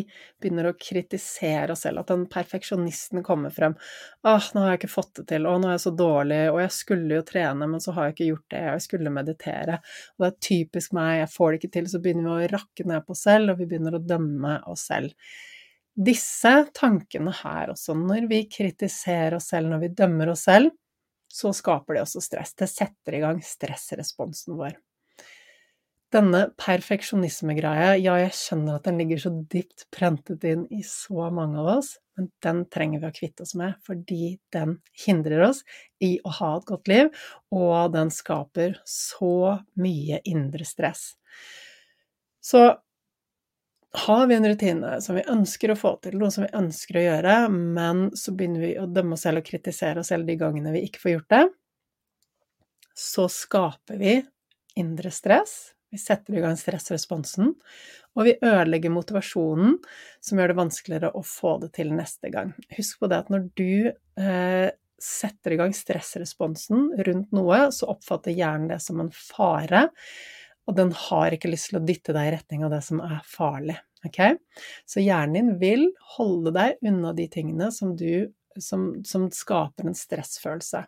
[0.42, 3.76] begynner å kritisere oss selv, at den perfeksjonisten kommer frem.
[4.24, 5.46] 'Ah, nå har jeg ikke fått det til.
[5.46, 6.40] Å, nå er jeg så dårlig.
[6.50, 8.64] Og jeg skulle jo trene, men så har jeg ikke gjort det.
[8.66, 9.79] Jeg skulle meditere.'
[10.16, 11.88] Og det er typisk meg, jeg får det ikke til.
[11.92, 14.88] Så begynner vi å rakke ned på oss selv, og vi begynner å dømme oss
[14.90, 15.14] selv.
[15.96, 20.70] Disse tankene her også, når vi kritiserer oss selv, når vi dømmer oss selv,
[21.31, 22.55] så skaper det også stress.
[22.59, 24.79] Det setter i gang stressresponsen vår.
[26.11, 31.61] Denne perfeksjonismegreia, ja, jeg skjønner at den ligger så dypt prentet inn i så mange
[31.62, 35.62] av oss, men den trenger vi å kvitte oss med, fordi den hindrer oss
[36.03, 37.12] i å ha et godt liv,
[37.55, 41.12] og den skaper så mye indre stress.
[42.42, 42.66] Så
[43.92, 47.07] har vi en rutine som vi ønsker å få til, noe som vi ønsker å
[47.07, 50.74] gjøre, men så begynner vi å dømme oss selv og kritisere oss selv de gangene
[50.76, 51.44] vi ikke får gjort det,
[52.94, 54.14] så skaper vi
[54.79, 55.72] indre stress.
[55.90, 57.55] Vi setter i gang stressresponsen,
[58.14, 59.81] og vi ødelegger motivasjonen,
[60.22, 62.53] som gjør det vanskeligere å få det til neste gang.
[62.76, 64.70] Husk på det at når du eh,
[65.03, 69.88] setter i gang stressresponsen rundt noe, så oppfatter hjernen det som en fare
[70.70, 73.18] og den har ikke lyst til å dytte deg i retning av det som er
[73.26, 73.74] farlig.
[74.06, 74.37] Okay?
[74.87, 78.30] Så hjernen din vil holde deg unna de tingene som, du,
[78.62, 80.85] som, som skaper en stressfølelse.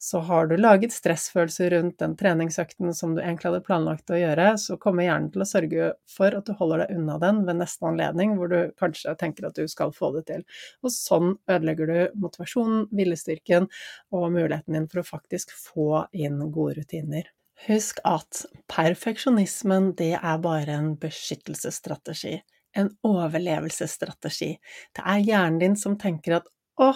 [0.00, 4.46] Så har du laget stressfølelse rundt den treningsøkten som du egentlig hadde planlagt å gjøre,
[4.62, 7.84] så kommer hjernen til å sørge for at du holder deg unna den ved neste
[7.90, 10.46] anledning hvor du kanskje tenker at du skal få det til.
[10.80, 13.68] Og sånn ødelegger du motivasjonen, viljestyrken
[14.14, 17.28] og muligheten din for å faktisk få inn gode rutiner.
[17.66, 22.38] Husk at perfeksjonismen, det er bare en beskyttelsesstrategi,
[22.80, 24.54] en overlevelsesstrategi.
[24.96, 26.48] Det er hjernen din som tenker at
[26.80, 26.94] å,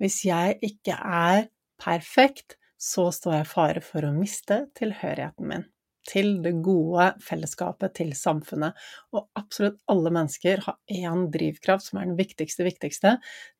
[0.00, 1.48] hvis jeg ikke er
[1.82, 5.66] perfekt, så står jeg i fare for å miste tilhørigheten min
[6.06, 8.76] til det gode fellesskapet, til samfunnet.
[9.10, 13.16] Og absolutt alle mennesker har én drivkraft som er den viktigste, viktigste.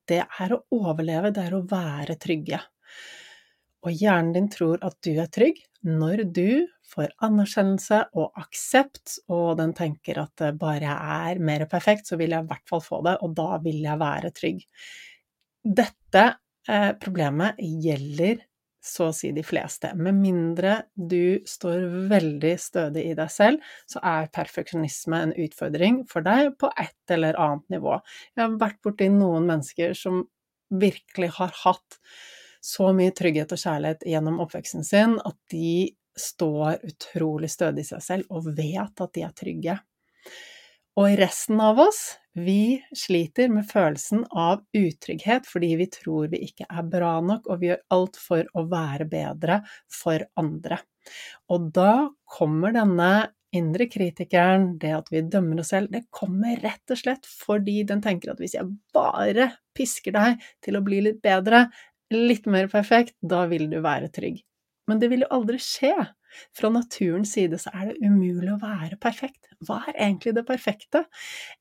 [0.07, 2.63] Det er å overleve, det er å være trygge.
[3.87, 9.57] Og hjernen din tror at du er trygg når du får anerkjennelse og aksept, og
[9.61, 13.01] den tenker at bare jeg er mer perfekt, så vil jeg i hvert fall få
[13.07, 14.61] det, og da vil jeg være trygg.
[15.63, 16.25] Dette
[16.71, 18.43] eh, problemet gjelder
[18.87, 19.91] så å si de fleste.
[19.99, 26.27] Med mindre du står veldig stødig i deg selv, så er perfeksjonisme en utfordring for
[26.27, 27.99] deg på et eller annet nivå.
[28.35, 30.23] Jeg har vært borti noen mennesker som
[30.71, 31.99] virkelig har hatt
[32.67, 38.03] så mye trygghet og kjærlighet gjennom oppveksten sin at de står utrolig stødig i seg
[38.03, 39.77] selv og vet at de er trygge.
[40.97, 46.67] Og resten av oss, vi sliter med følelsen av utrygghet fordi vi tror vi ikke
[46.67, 49.61] er bra nok, og vi gjør alt for å være bedre
[49.93, 50.81] for andre.
[51.53, 53.11] Og da kommer denne
[53.57, 58.03] indre kritikeren, det at vi dømmer oss selv, det kommer rett og slett fordi den
[58.05, 61.67] tenker at hvis jeg bare pisker deg til å bli litt bedre,
[62.15, 64.43] litt mer perfekt, da vil du være trygg.
[64.87, 65.95] Men det vil jo aldri skje.
[66.57, 69.47] Fra naturens side så er det umulig å være perfekt.
[69.65, 71.05] Hva er egentlig det perfekte?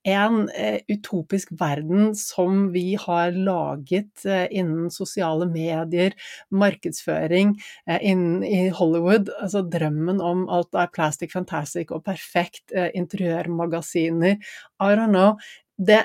[0.10, 6.18] En eh, utopisk verden som vi har laget eh, innen sosiale medier,
[6.52, 7.56] markedsføring,
[7.88, 9.32] eh, innen i Hollywood.
[9.40, 14.42] Altså drømmen om alt er plastic fantastic og perfekt, eh, interiørmagasiner.
[14.82, 15.38] I don't know.
[15.76, 16.04] Det,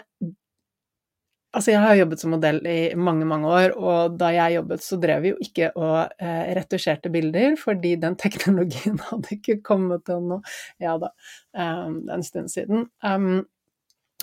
[1.51, 4.99] Altså, jeg har jobbet som modell i mange, mange år, og da jeg jobbet, så
[5.03, 10.39] drev vi jo ikke og eh, retusjerte bilder, fordi den teknologien hadde ikke kommet ennå.
[10.83, 11.11] Ja da,
[11.59, 12.87] um, en stund siden.
[13.03, 13.43] Um,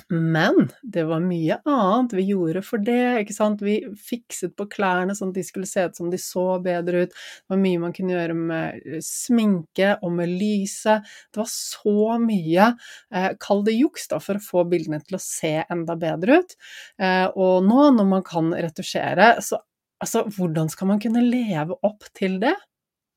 [0.10, 3.63] men det var mye annet vi gjorde for det, ikke sant.
[3.65, 7.15] Vi fikset på klærne sånn at de skulle se ut som de så bedre ut.
[7.15, 11.07] Det var mye man kunne gjøre med eh, sminke og med lyset.
[11.31, 12.69] Det var så mye,
[13.12, 16.57] eh, kall det juks, da, for å få bildene til å se enda bedre ut.
[17.01, 19.60] Eh, og nå, når man kan retusjere, så
[20.03, 22.55] altså, hvordan skal man kunne leve opp til det?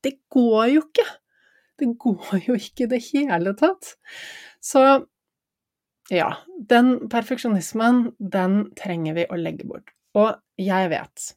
[0.03, 1.07] Det går jo ikke!
[1.81, 3.95] Det går jo ikke i det hele tatt.
[4.61, 4.81] Så
[6.11, 6.29] ja,
[6.69, 9.93] den perfeksjonismen, den trenger vi å legge bort.
[10.17, 11.27] Og jeg vet,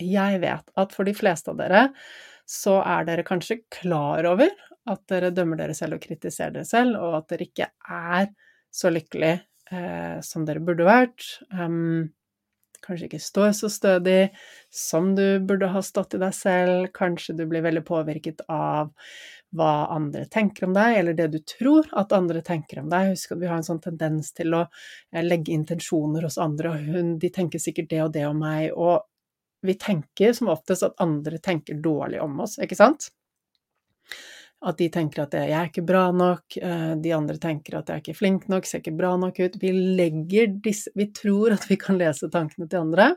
[0.00, 1.82] jeg vet at for de fleste av dere
[2.48, 4.50] så er dere kanskje klar over
[4.90, 8.32] at dere dømmer dere selv og kritiserer dere selv, og at dere ikke er
[8.72, 11.28] så lykkelig eh, som dere burde vært.
[11.52, 12.08] Um,
[12.84, 14.32] kanskje ikke står så stødig
[14.72, 16.88] som du burde ha stått i deg selv.
[16.96, 18.92] Kanskje du blir veldig påvirket av
[19.52, 23.12] hva andre tenker om deg, eller det du tror at andre tenker om deg.
[23.12, 27.16] Husk at vi har en sånn tendens til å eh, legge intensjoner hos andre, og
[27.20, 29.04] de tenker sikkert det og det om meg, og
[29.62, 33.12] vi tenker som oftest at andre tenker dårlig om oss, ikke sant?
[34.64, 37.96] At de tenker at 'jeg er ikke bra nok', eh, de andre tenker at 'jeg
[37.96, 39.58] er ikke flink nok', 'ser ikke bra nok ut'.
[39.60, 43.16] Vi legger disse Vi tror at vi kan lese tankene til andre,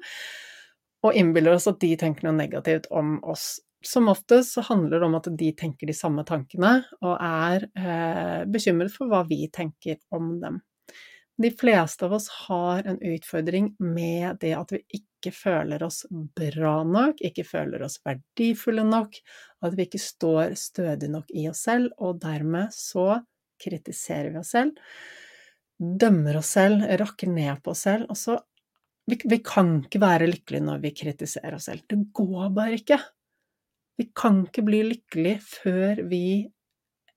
[1.03, 5.05] og innbiller oss at de tenker noe negativt om oss som oftest så handler det
[5.05, 9.99] om at de tenker de samme tankene, og er eh, bekymret for hva vi tenker
[10.15, 10.61] om dem.
[11.37, 16.77] De fleste av oss har en utfordring med det at vi ikke føler oss bra
[16.87, 19.17] nok, ikke føler oss verdifulle nok,
[19.65, 23.19] at vi ikke står stødig nok i oss selv, og dermed så
[23.61, 24.79] kritiserer vi oss selv,
[25.75, 28.39] dømmer oss selv, rakker ned på oss selv, og så
[29.05, 31.83] vi, vi kan ikke være lykkelige når vi kritiserer oss selv.
[31.91, 32.97] Det går bare ikke.
[33.99, 36.25] Vi kan ikke bli lykkelige før vi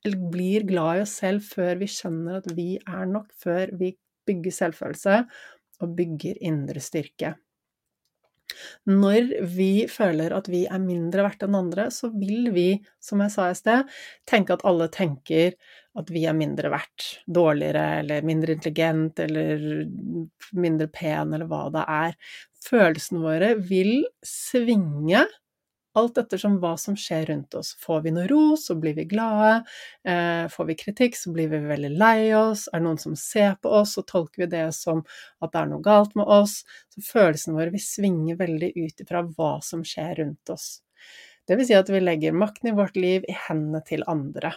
[0.04, 3.94] blir glad i oss selv, før vi skjønner at vi er nok, før vi
[4.28, 5.20] bygger selvfølelse
[5.82, 7.34] og bygger indre styrke.
[8.88, 12.68] Når vi føler at vi er mindre verdt enn andre, så vil vi,
[13.04, 13.90] som jeg sa i sted,
[14.28, 15.52] tenke at alle tenker
[15.98, 19.62] at vi er mindre verdt, dårligere eller mindre intelligent eller
[20.56, 22.16] mindre pen eller hva det er.
[22.64, 23.92] Følelsene våre vil
[24.26, 25.26] svinge
[25.98, 27.74] alt ettersom hva som skjer rundt oss.
[27.82, 29.64] Får vi noe ros, så blir vi glade.
[30.08, 32.68] Eh, får vi kritikk, så blir vi veldig lei oss.
[32.72, 35.02] Er det noen som ser på oss, så tolker vi det som
[35.42, 36.60] at det er noe galt med oss.
[36.94, 40.78] Så følelsene våre vil svinge veldig ut ifra hva som skjer rundt oss.
[41.48, 44.52] Det vil si at vi legger makten i vårt liv i hendene til andre.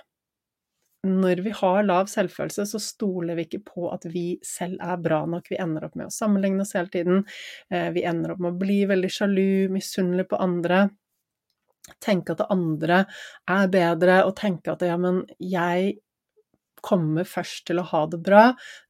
[1.08, 5.24] Når vi har lav selvfølelse, så stoler vi ikke på at vi selv er bra
[5.26, 5.48] nok.
[5.50, 7.24] Vi ender opp med å sammenligne oss hele tiden.
[7.74, 10.84] Eh, vi ender opp med å bli veldig sjalu, misunnelige på andre
[12.04, 13.04] tenke at det andre
[13.50, 15.98] er bedre, og tenke at ja, men jeg
[16.82, 18.44] kommer først til å ha det bra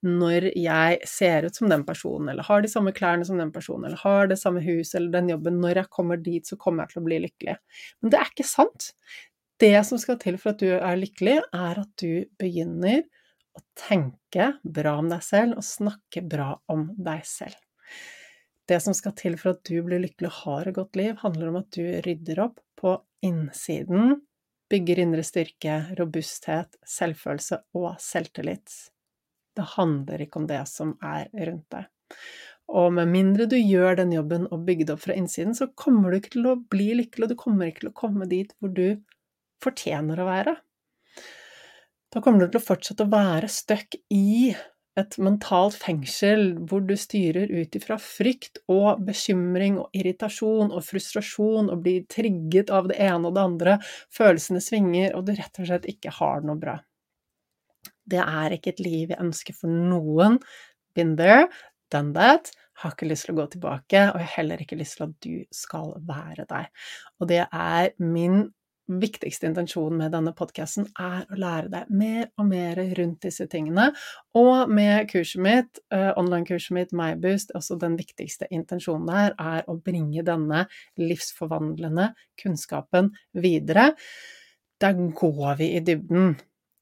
[0.08, 3.90] når jeg ser ut som den personen, eller har de samme klærne som den personen,
[3.90, 5.60] eller har det samme huset eller den jobben.
[5.64, 7.58] Når jeg kommer dit, så kommer jeg til å bli lykkelig.
[8.02, 8.94] Men det er ikke sant.
[9.62, 13.04] Det som skal til for at du er lykkelig, er at du begynner
[13.52, 17.60] å tenke bra om deg selv og snakke bra om deg selv.
[18.70, 21.52] Det som skal til for at du blir lykkelig og har et godt liv, handler
[21.52, 24.18] om at du rydder opp på innsiden,
[24.72, 28.72] bygger indre styrke, robusthet, selvfølelse og selvtillit.
[29.56, 31.90] Det handler ikke om det som er rundt deg.
[32.72, 36.12] Og med mindre du gjør den jobben og bygger det opp fra innsiden, så kommer
[36.12, 38.72] du ikke til å bli lykkelig, og du kommer ikke til å komme dit hvor
[38.76, 39.02] du
[39.62, 40.56] fortjener å være.
[42.12, 44.54] Da kommer du til å fortsette å være stuck i
[45.00, 51.72] et mentalt fengsel hvor du styrer ut ifra frykt og bekymring og irritasjon og frustrasjon
[51.72, 53.78] og blir trigget av det ene og det andre,
[54.12, 56.78] følelsene svinger, og du rett og slett ikke har noe bra.
[58.12, 60.40] Det er ikke et liv jeg ønsker for noen.
[60.98, 61.48] Been there,
[61.94, 62.52] done that.
[62.82, 65.16] Har ikke lyst til å gå tilbake, og jeg har heller ikke lyst til at
[65.24, 66.72] du skal være deg.
[67.22, 68.50] Og det er min
[69.02, 73.92] viktigste intensjonen med denne podkasten er å lære deg mer og mer rundt disse tingene.
[74.38, 79.78] Og med kurset mitt, uh, online-kurset mitt MyBoost, også den viktigste intensjonen der er å
[79.80, 80.66] bringe denne
[81.00, 82.12] livsforvandlende
[82.42, 83.92] kunnskapen videre.
[84.82, 86.40] Der går vi i dybden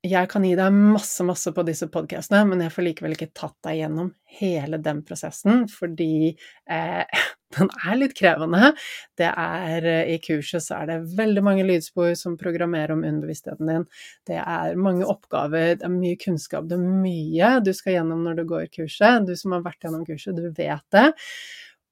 [0.07, 3.57] jeg kan gi deg masse, masse på disse podkastene, men jeg får likevel ikke tatt
[3.67, 6.37] deg gjennom hele den prosessen, fordi
[6.71, 7.19] eh,
[7.57, 8.73] den er litt krevende.
[9.17, 13.87] Det er I kurset så er det veldig mange lydspor som programmerer om underbevisstheten din.
[14.29, 18.41] Det er mange oppgaver, det er mye kunnskap, det er mye du skal gjennom når
[18.41, 19.25] du går kurset.
[19.27, 21.07] Du som har vært gjennom kurset, du vet det.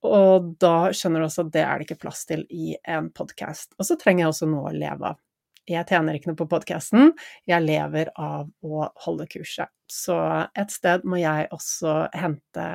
[0.08, 3.74] Og da skjønner du også at det er det ikke plass til i en podkast.
[3.80, 5.24] Og så trenger jeg også noe å leve av
[5.68, 7.12] jeg tjener ikke noe på podkasten,
[7.50, 9.72] jeg lever av å holde kurset.
[9.92, 10.16] Så
[10.58, 12.66] et sted må jeg også hente,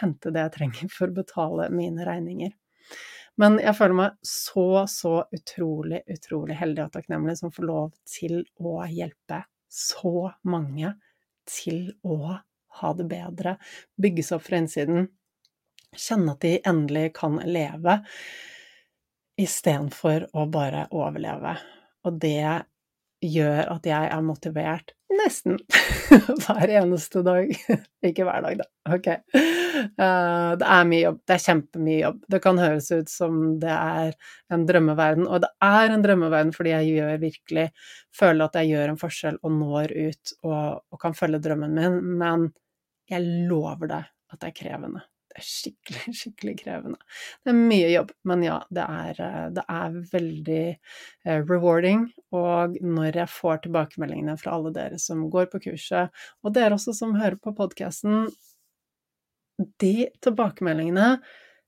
[0.00, 2.52] hente det jeg trenger for å betale mine regninger.
[3.40, 8.42] Men jeg føler meg så, så utrolig, utrolig heldig og takknemlig som får lov til
[8.60, 10.92] å hjelpe så mange
[11.48, 12.36] til å
[12.80, 13.56] ha det bedre,
[14.00, 15.06] bygge seg opp fra innsiden,
[15.96, 17.98] kjenne at de endelig kan leve,
[19.40, 21.56] istedenfor å bare overleve.
[22.06, 22.64] Og det
[23.22, 25.58] gjør at jeg er motivert nesten
[26.42, 27.50] hver eneste dag.
[28.08, 28.66] Ikke hver dag, da.
[28.96, 29.08] Ok.
[29.32, 31.20] Uh, det er mye jobb.
[31.28, 32.24] Det er kjempemye jobb.
[32.34, 34.16] Det kan høres ut som det er
[34.52, 37.68] en drømmeverden, og det er en drømmeverden fordi jeg gjør virkelig
[38.12, 41.96] Føler at jeg gjør en forskjell og når ut og, og kan følge drømmen min,
[42.20, 42.50] men
[43.08, 45.00] jeg lover deg at det er krevende
[45.32, 46.98] det er skikkelig, skikkelig krevende.
[47.42, 52.06] Det er mye jobb, men ja, det er, eh, det er veldig eh, rewarding.
[52.36, 56.12] Og når jeg får tilbakemeldingene fra alle dere som går på kurset,
[56.44, 58.26] og dere også som hører på podkasten,
[59.80, 61.14] de tilbakemeldingene,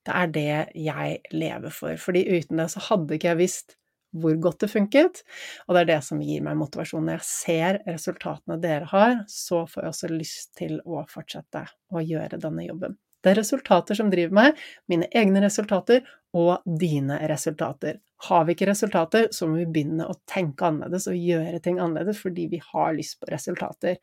[0.05, 1.97] det er det jeg lever for.
[2.01, 3.79] Fordi uten det så hadde ikke jeg visst
[4.15, 5.23] hvor godt det funket,
[5.67, 7.03] og det er det som gir meg motivasjon.
[7.03, 12.05] Når jeg ser resultatene dere har, så får jeg også lyst til å fortsette å
[12.05, 12.95] gjøre denne jobben.
[13.25, 14.59] Det er resultater som driver meg,
[14.93, 16.05] mine egne resultater
[16.37, 18.03] og dine resultater.
[18.29, 22.21] Har vi ikke resultater, så må vi begynne å tenke annerledes og gjøre ting annerledes
[22.21, 23.99] fordi vi har lyst på resultater.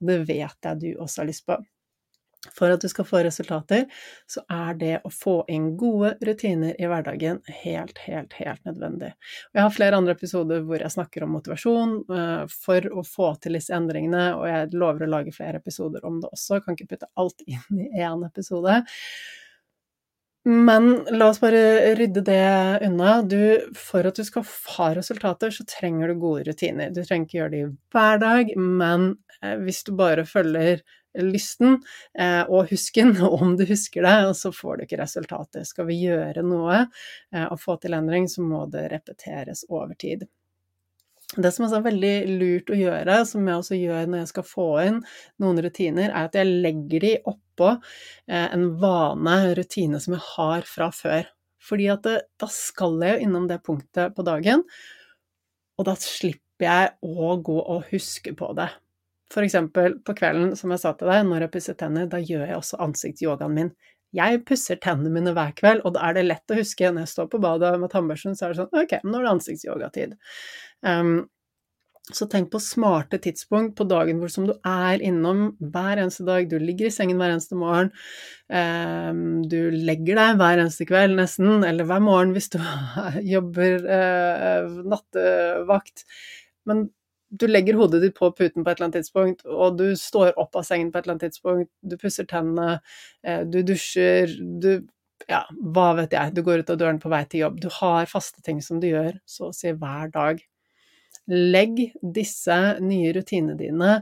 [0.00, 1.60] Det vet jeg du også har lyst på.
[2.50, 3.84] For at du skal få resultater,
[4.26, 9.12] så er det å få inn gode rutiner i hverdagen helt, helt, helt nødvendig.
[9.54, 13.58] Jeg har flere andre episoder hvor jeg snakker om motivasjon uh, for å få til
[13.58, 16.58] disse endringene, og jeg lover å lage flere episoder om det også.
[16.58, 18.82] Jeg kan ikke putte alt inn i én episode.
[20.44, 23.20] Men la oss bare rydde det unna.
[23.22, 24.42] Du, for at du skal
[24.74, 26.90] ha resultater, så trenger du gode rutiner.
[26.90, 27.62] Du trenger ikke gjøre det
[27.94, 30.82] hver dag, men eh, hvis du bare følger
[31.20, 31.78] lysten
[32.18, 35.68] eh, og husken, om du husker det, og så får du ikke resultatet.
[35.68, 40.26] Skal vi gjøre noe eh, og få til endring, så må det repeteres over tid.
[41.32, 44.66] Det som er veldig lurt å gjøre, som jeg også gjør når jeg skal få
[44.82, 44.98] inn
[45.40, 50.68] noen rutiner, er at jeg legger de oppå eh, en vane, rutine, som jeg har
[50.68, 51.30] fra før.
[51.62, 54.64] Fordi at det, da skal jeg jo innom det punktet på dagen,
[55.78, 58.68] og da slipper jeg å gå og huske på det.
[59.32, 62.46] For eksempel på kvelden, som jeg sa til deg, når jeg pusser tenner, da gjør
[62.50, 63.74] jeg også ansiktsyogaen min.
[64.12, 67.12] Jeg pusser tennene mine hver kveld, og da er det lett å huske når jeg
[67.14, 70.18] står på badet med tannbørsten, så er det sånn ok, nå er det ansiktsyogatid.
[70.84, 71.14] Um,
[72.12, 76.48] så tenk på smarte tidspunkt på dagen hvor som du er innom hver eneste dag.
[76.50, 77.92] Du ligger i sengen hver eneste morgen.
[78.50, 82.58] Um, du legger deg hver eneste kveld, nesten, eller hver morgen hvis du
[83.34, 86.04] jobber uh, nattevakt.
[86.68, 86.90] Men
[87.32, 90.56] du legger hodet ditt på puten på et eller annet tidspunkt, og du står opp
[90.58, 92.80] av sengen på et eller annet tidspunkt, du pusser tennene,
[93.24, 94.74] eh, du dusjer, du
[95.30, 97.60] Ja, hva vet jeg, du går ut av døren på vei til jobb.
[97.62, 100.40] Du har faste ting som du gjør så å si hver dag.
[101.30, 103.92] Legg disse nye rutinene dine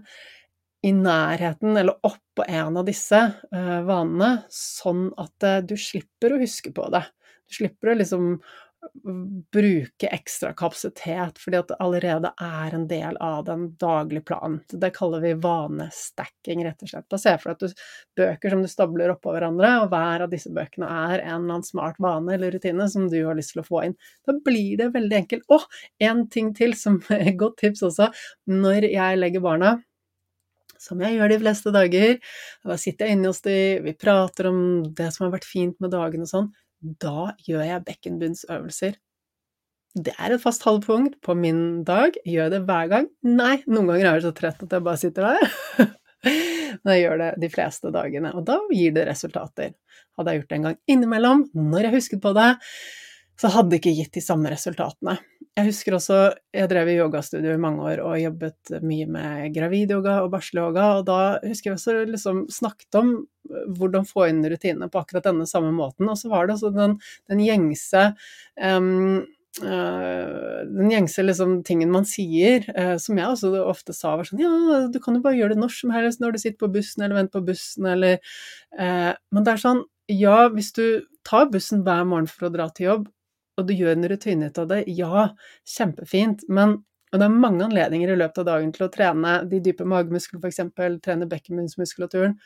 [0.80, 3.20] i nærheten eller oppå en av disse
[3.52, 7.04] uh, vanene, sånn at uh, du slipper å huske på det.
[7.44, 8.32] Du slipper å liksom
[9.52, 14.60] bruke ekstra kapasitet, fordi at det allerede er en del av den daglige planen.
[14.68, 17.08] Det kaller vi vanestacking, rett og slett.
[17.12, 20.32] Bare se for deg at du bøker som du stabler oppå hverandre, og hver av
[20.32, 23.64] disse bøkene er en eller annen smart vane eller rutine som du har lyst til
[23.64, 23.98] å få inn.
[24.28, 25.46] Da blir det veldig enkelt.
[25.52, 25.60] Å,
[26.08, 28.10] en ting til som er et godt tips også.
[28.50, 29.76] Når jeg legger barna
[30.80, 32.14] som jeg gjør de fleste dager.
[32.64, 34.60] Da sitter jeg inne hos de, vi prater om
[34.96, 36.48] det som har vært fint med dagen og sånn
[36.80, 38.98] da gjør jeg bekkenbunnsøvelser.
[40.00, 42.14] Det er et fast halvpunkt på min dag.
[42.24, 43.08] Gjør jeg det hver gang?
[43.26, 45.90] Nei, noen ganger er jeg så trett at jeg bare sitter der.
[46.80, 49.74] Men jeg gjør det de fleste dagene, og da gir det resultater.
[50.16, 52.50] Hadde jeg gjort det en gang innimellom, når jeg husket på det,
[53.40, 55.16] så hadde det ikke gitt de samme resultatene.
[55.58, 56.18] Jeg husker også
[56.54, 61.08] Jeg drev i yogastudio i mange år og jobbet mye med gravidyoga og barselyoga, og
[61.08, 63.12] da husker jeg også liksom snakket om
[63.50, 66.08] eh, hvordan få inn rutinene på akkurat denne samme måten.
[66.08, 66.96] Og så var det altså den,
[67.30, 68.12] den gjengse
[68.62, 69.26] um,
[69.58, 74.38] Uh, den gjengse liksom, tingen man sier, uh, som jeg også ofte sa, var sånn
[74.38, 74.50] Ja,
[74.86, 77.18] du kan jo bare gjøre det når som helst, når du sitter på bussen eller
[77.18, 78.20] venter på bussen, eller
[78.78, 79.82] uh, Men det er sånn
[80.14, 80.84] Ja, hvis du
[81.26, 83.10] tar bussen hver morgen for å dra til jobb,
[83.60, 85.28] og du gjør en rutine ut av det, ja,
[85.78, 86.80] kjempefint, men
[87.10, 90.46] og det er mange anledninger i løpet av dagen til å trene de dype magemusklene,
[90.46, 90.60] f.eks.,
[91.02, 92.36] trene bekkenbunnsmuskulaturen,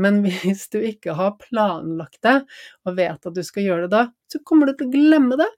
[0.00, 2.38] men hvis du ikke har planlagt det,
[2.86, 5.50] og vet at du skal gjøre det da, så kommer du til å glemme det.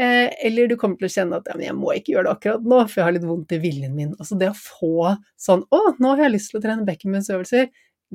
[0.00, 2.68] Eh, eller du kommer til å kjenne at ja, jeg må ikke gjøre det akkurat
[2.70, 4.14] nå, for jeg har litt vondt i viljen min.
[4.16, 7.68] Altså det å få sånn Å, nå har jeg lyst til å trene bekkenbunnsøvelser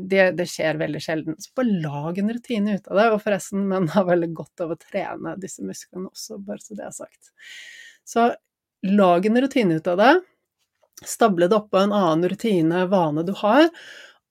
[0.07, 1.37] det, det, skjer veldig sjelden.
[1.39, 3.07] Så bare lag en rutine ut av det.
[3.13, 6.85] Og forresten, menn har veldig godt av å trene disse musklene også, bare så det
[6.87, 7.31] er sagt.
[8.07, 8.29] Så
[8.89, 10.13] lag en rutine ut av det.
[11.05, 13.69] Stable det oppå en annen rutine, vane du har,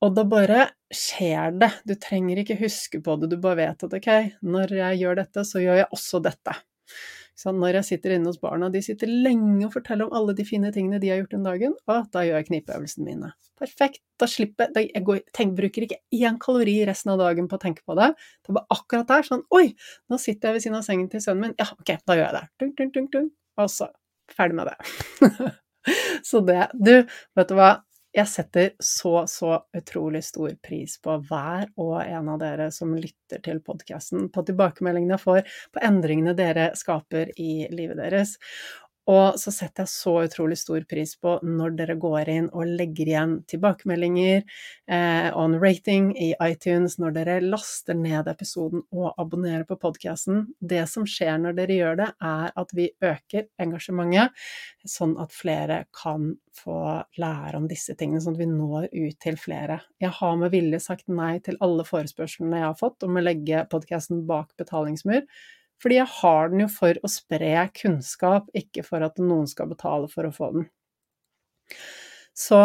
[0.05, 1.71] og da bare skjer det.
[1.89, 4.11] Du trenger ikke huske på det, du bare vet at ok,
[4.45, 6.55] når jeg gjør dette, så gjør jeg også dette.
[7.39, 10.47] Så når jeg sitter inne hos barna, de sitter lenge og forteller om alle de
[10.47, 13.31] fine tingene de har gjort den dagen, og da gjør jeg knipeøvelsene mine.
[13.59, 14.03] Perfekt.
[14.19, 17.63] Da slipper jeg Jeg går, tenk, bruker ikke én kalori resten av dagen på å
[17.63, 18.11] tenke på det.
[18.47, 19.27] Det var akkurat der.
[19.27, 19.71] Sånn Oi,
[20.11, 21.57] nå sitter jeg ved siden av sengen til sønnen min.
[21.59, 22.45] Ja, ok, da gjør jeg det.
[22.59, 23.31] Dung, dung, dung, dung.
[23.59, 23.91] Og så
[24.35, 25.53] ferdig med det.
[26.29, 26.95] så det Du,
[27.39, 27.71] vet du hva?
[28.17, 33.43] Jeg setter så, så utrolig stor pris på hver og en av dere som lytter
[33.45, 35.43] til podkasten, på tilbakemeldingene jeg får,
[35.77, 38.39] på endringene dere skaper i livet deres.
[39.09, 43.09] Og så setter jeg så utrolig stor pris på når dere går inn og legger
[43.09, 49.65] igjen tilbakemeldinger eh, og en rating i iTunes, når dere laster ned episoden og abonnerer
[49.69, 50.45] på podkasten.
[50.61, 54.37] Det som skjer når dere gjør det, er at vi øker engasjementet,
[54.89, 56.79] sånn at flere kan få
[57.21, 59.81] lære om disse tingene, sånn at vi når ut til flere.
[60.03, 63.65] Jeg har med vilje sagt nei til alle forespørslene jeg har fått om å legge
[63.73, 65.25] podkasten bak betalingsmur
[65.83, 70.11] fordi jeg har den jo for å spre kunnskap, ikke for at noen skal betale
[70.13, 70.69] for å få den.
[72.35, 72.61] Så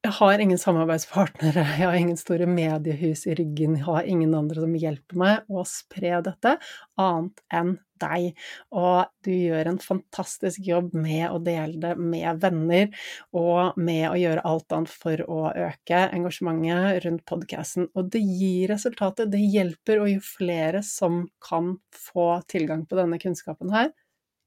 [0.00, 4.62] jeg har ingen samarbeidspartnere, jeg har ingen store mediehus i ryggen, jeg har ingen andre
[4.64, 6.54] som hjelper meg å spre dette,
[7.00, 8.30] annet enn deg.
[8.72, 12.88] Og du gjør en fantastisk jobb med å dele det med venner,
[13.36, 17.90] og med å gjøre alt annet for å øke engasjementet rundt podkasten.
[17.92, 23.20] Og det gir resultater, det hjelper, og jo flere som kan få tilgang på denne
[23.20, 23.92] kunnskapen her,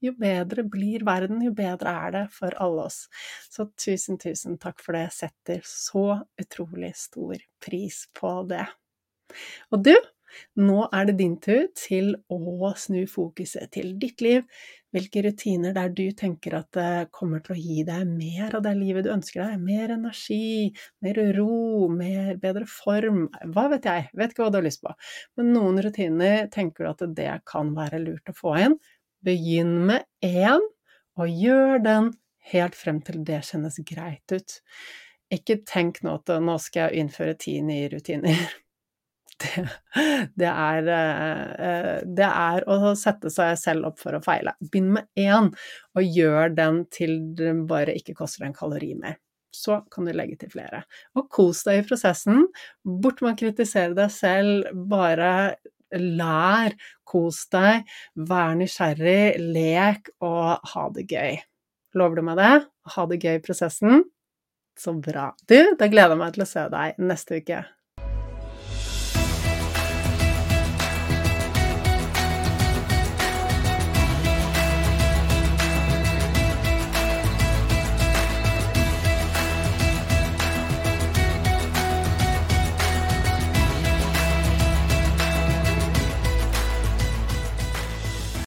[0.03, 3.05] jo bedre blir verden, jo bedre er det for alle oss.
[3.51, 5.07] Så tusen, tusen takk for det.
[5.07, 6.07] Jeg setter så
[6.39, 8.65] utrolig stor pris på det.
[9.73, 9.95] Og du,
[10.59, 14.45] nå er det din tur til å snu fokuset til ditt liv.
[14.93, 18.75] Hvilke rutiner der du tenker at det kommer til å gi deg mer av det
[18.77, 19.61] livet du ønsker deg?
[19.65, 20.69] Mer energi,
[21.05, 23.25] mer ro, mer bedre form?
[23.55, 24.09] Hva vet jeg?
[24.13, 24.93] Vet ikke hva du har lyst på.
[25.39, 28.77] Men noen rutiner tenker du at det kan være lurt å få inn.
[29.23, 30.63] Begynn med én,
[31.19, 32.11] og gjør den
[32.51, 34.57] helt frem til det kjennes greit ut.
[35.33, 38.43] Ikke tenk nå at nå skal jeg innføre ti nye rutiner.
[39.43, 39.63] Det,
[40.39, 44.53] det, er, eh, det, er, å sette seg selv opp for å feile.
[44.61, 45.49] Begynn med én,
[45.97, 49.17] og gjør den til det bare ikke koster en kalori mer.
[49.51, 50.83] Så kan du legge til flere.
[51.17, 52.45] Og kos deg i prosessen.
[52.85, 55.33] Bort med å kritisere deg selv, bare
[55.99, 56.75] lær,
[57.07, 57.87] kos deg,
[58.29, 61.37] vær nysgjerrig, lek og ha det gøy.
[61.99, 62.53] Lover du meg det?
[62.95, 64.03] Ha det gøy i prosessen?
[64.79, 65.29] Så bra.
[65.45, 67.61] Du, da gleder jeg meg til å se deg neste uke.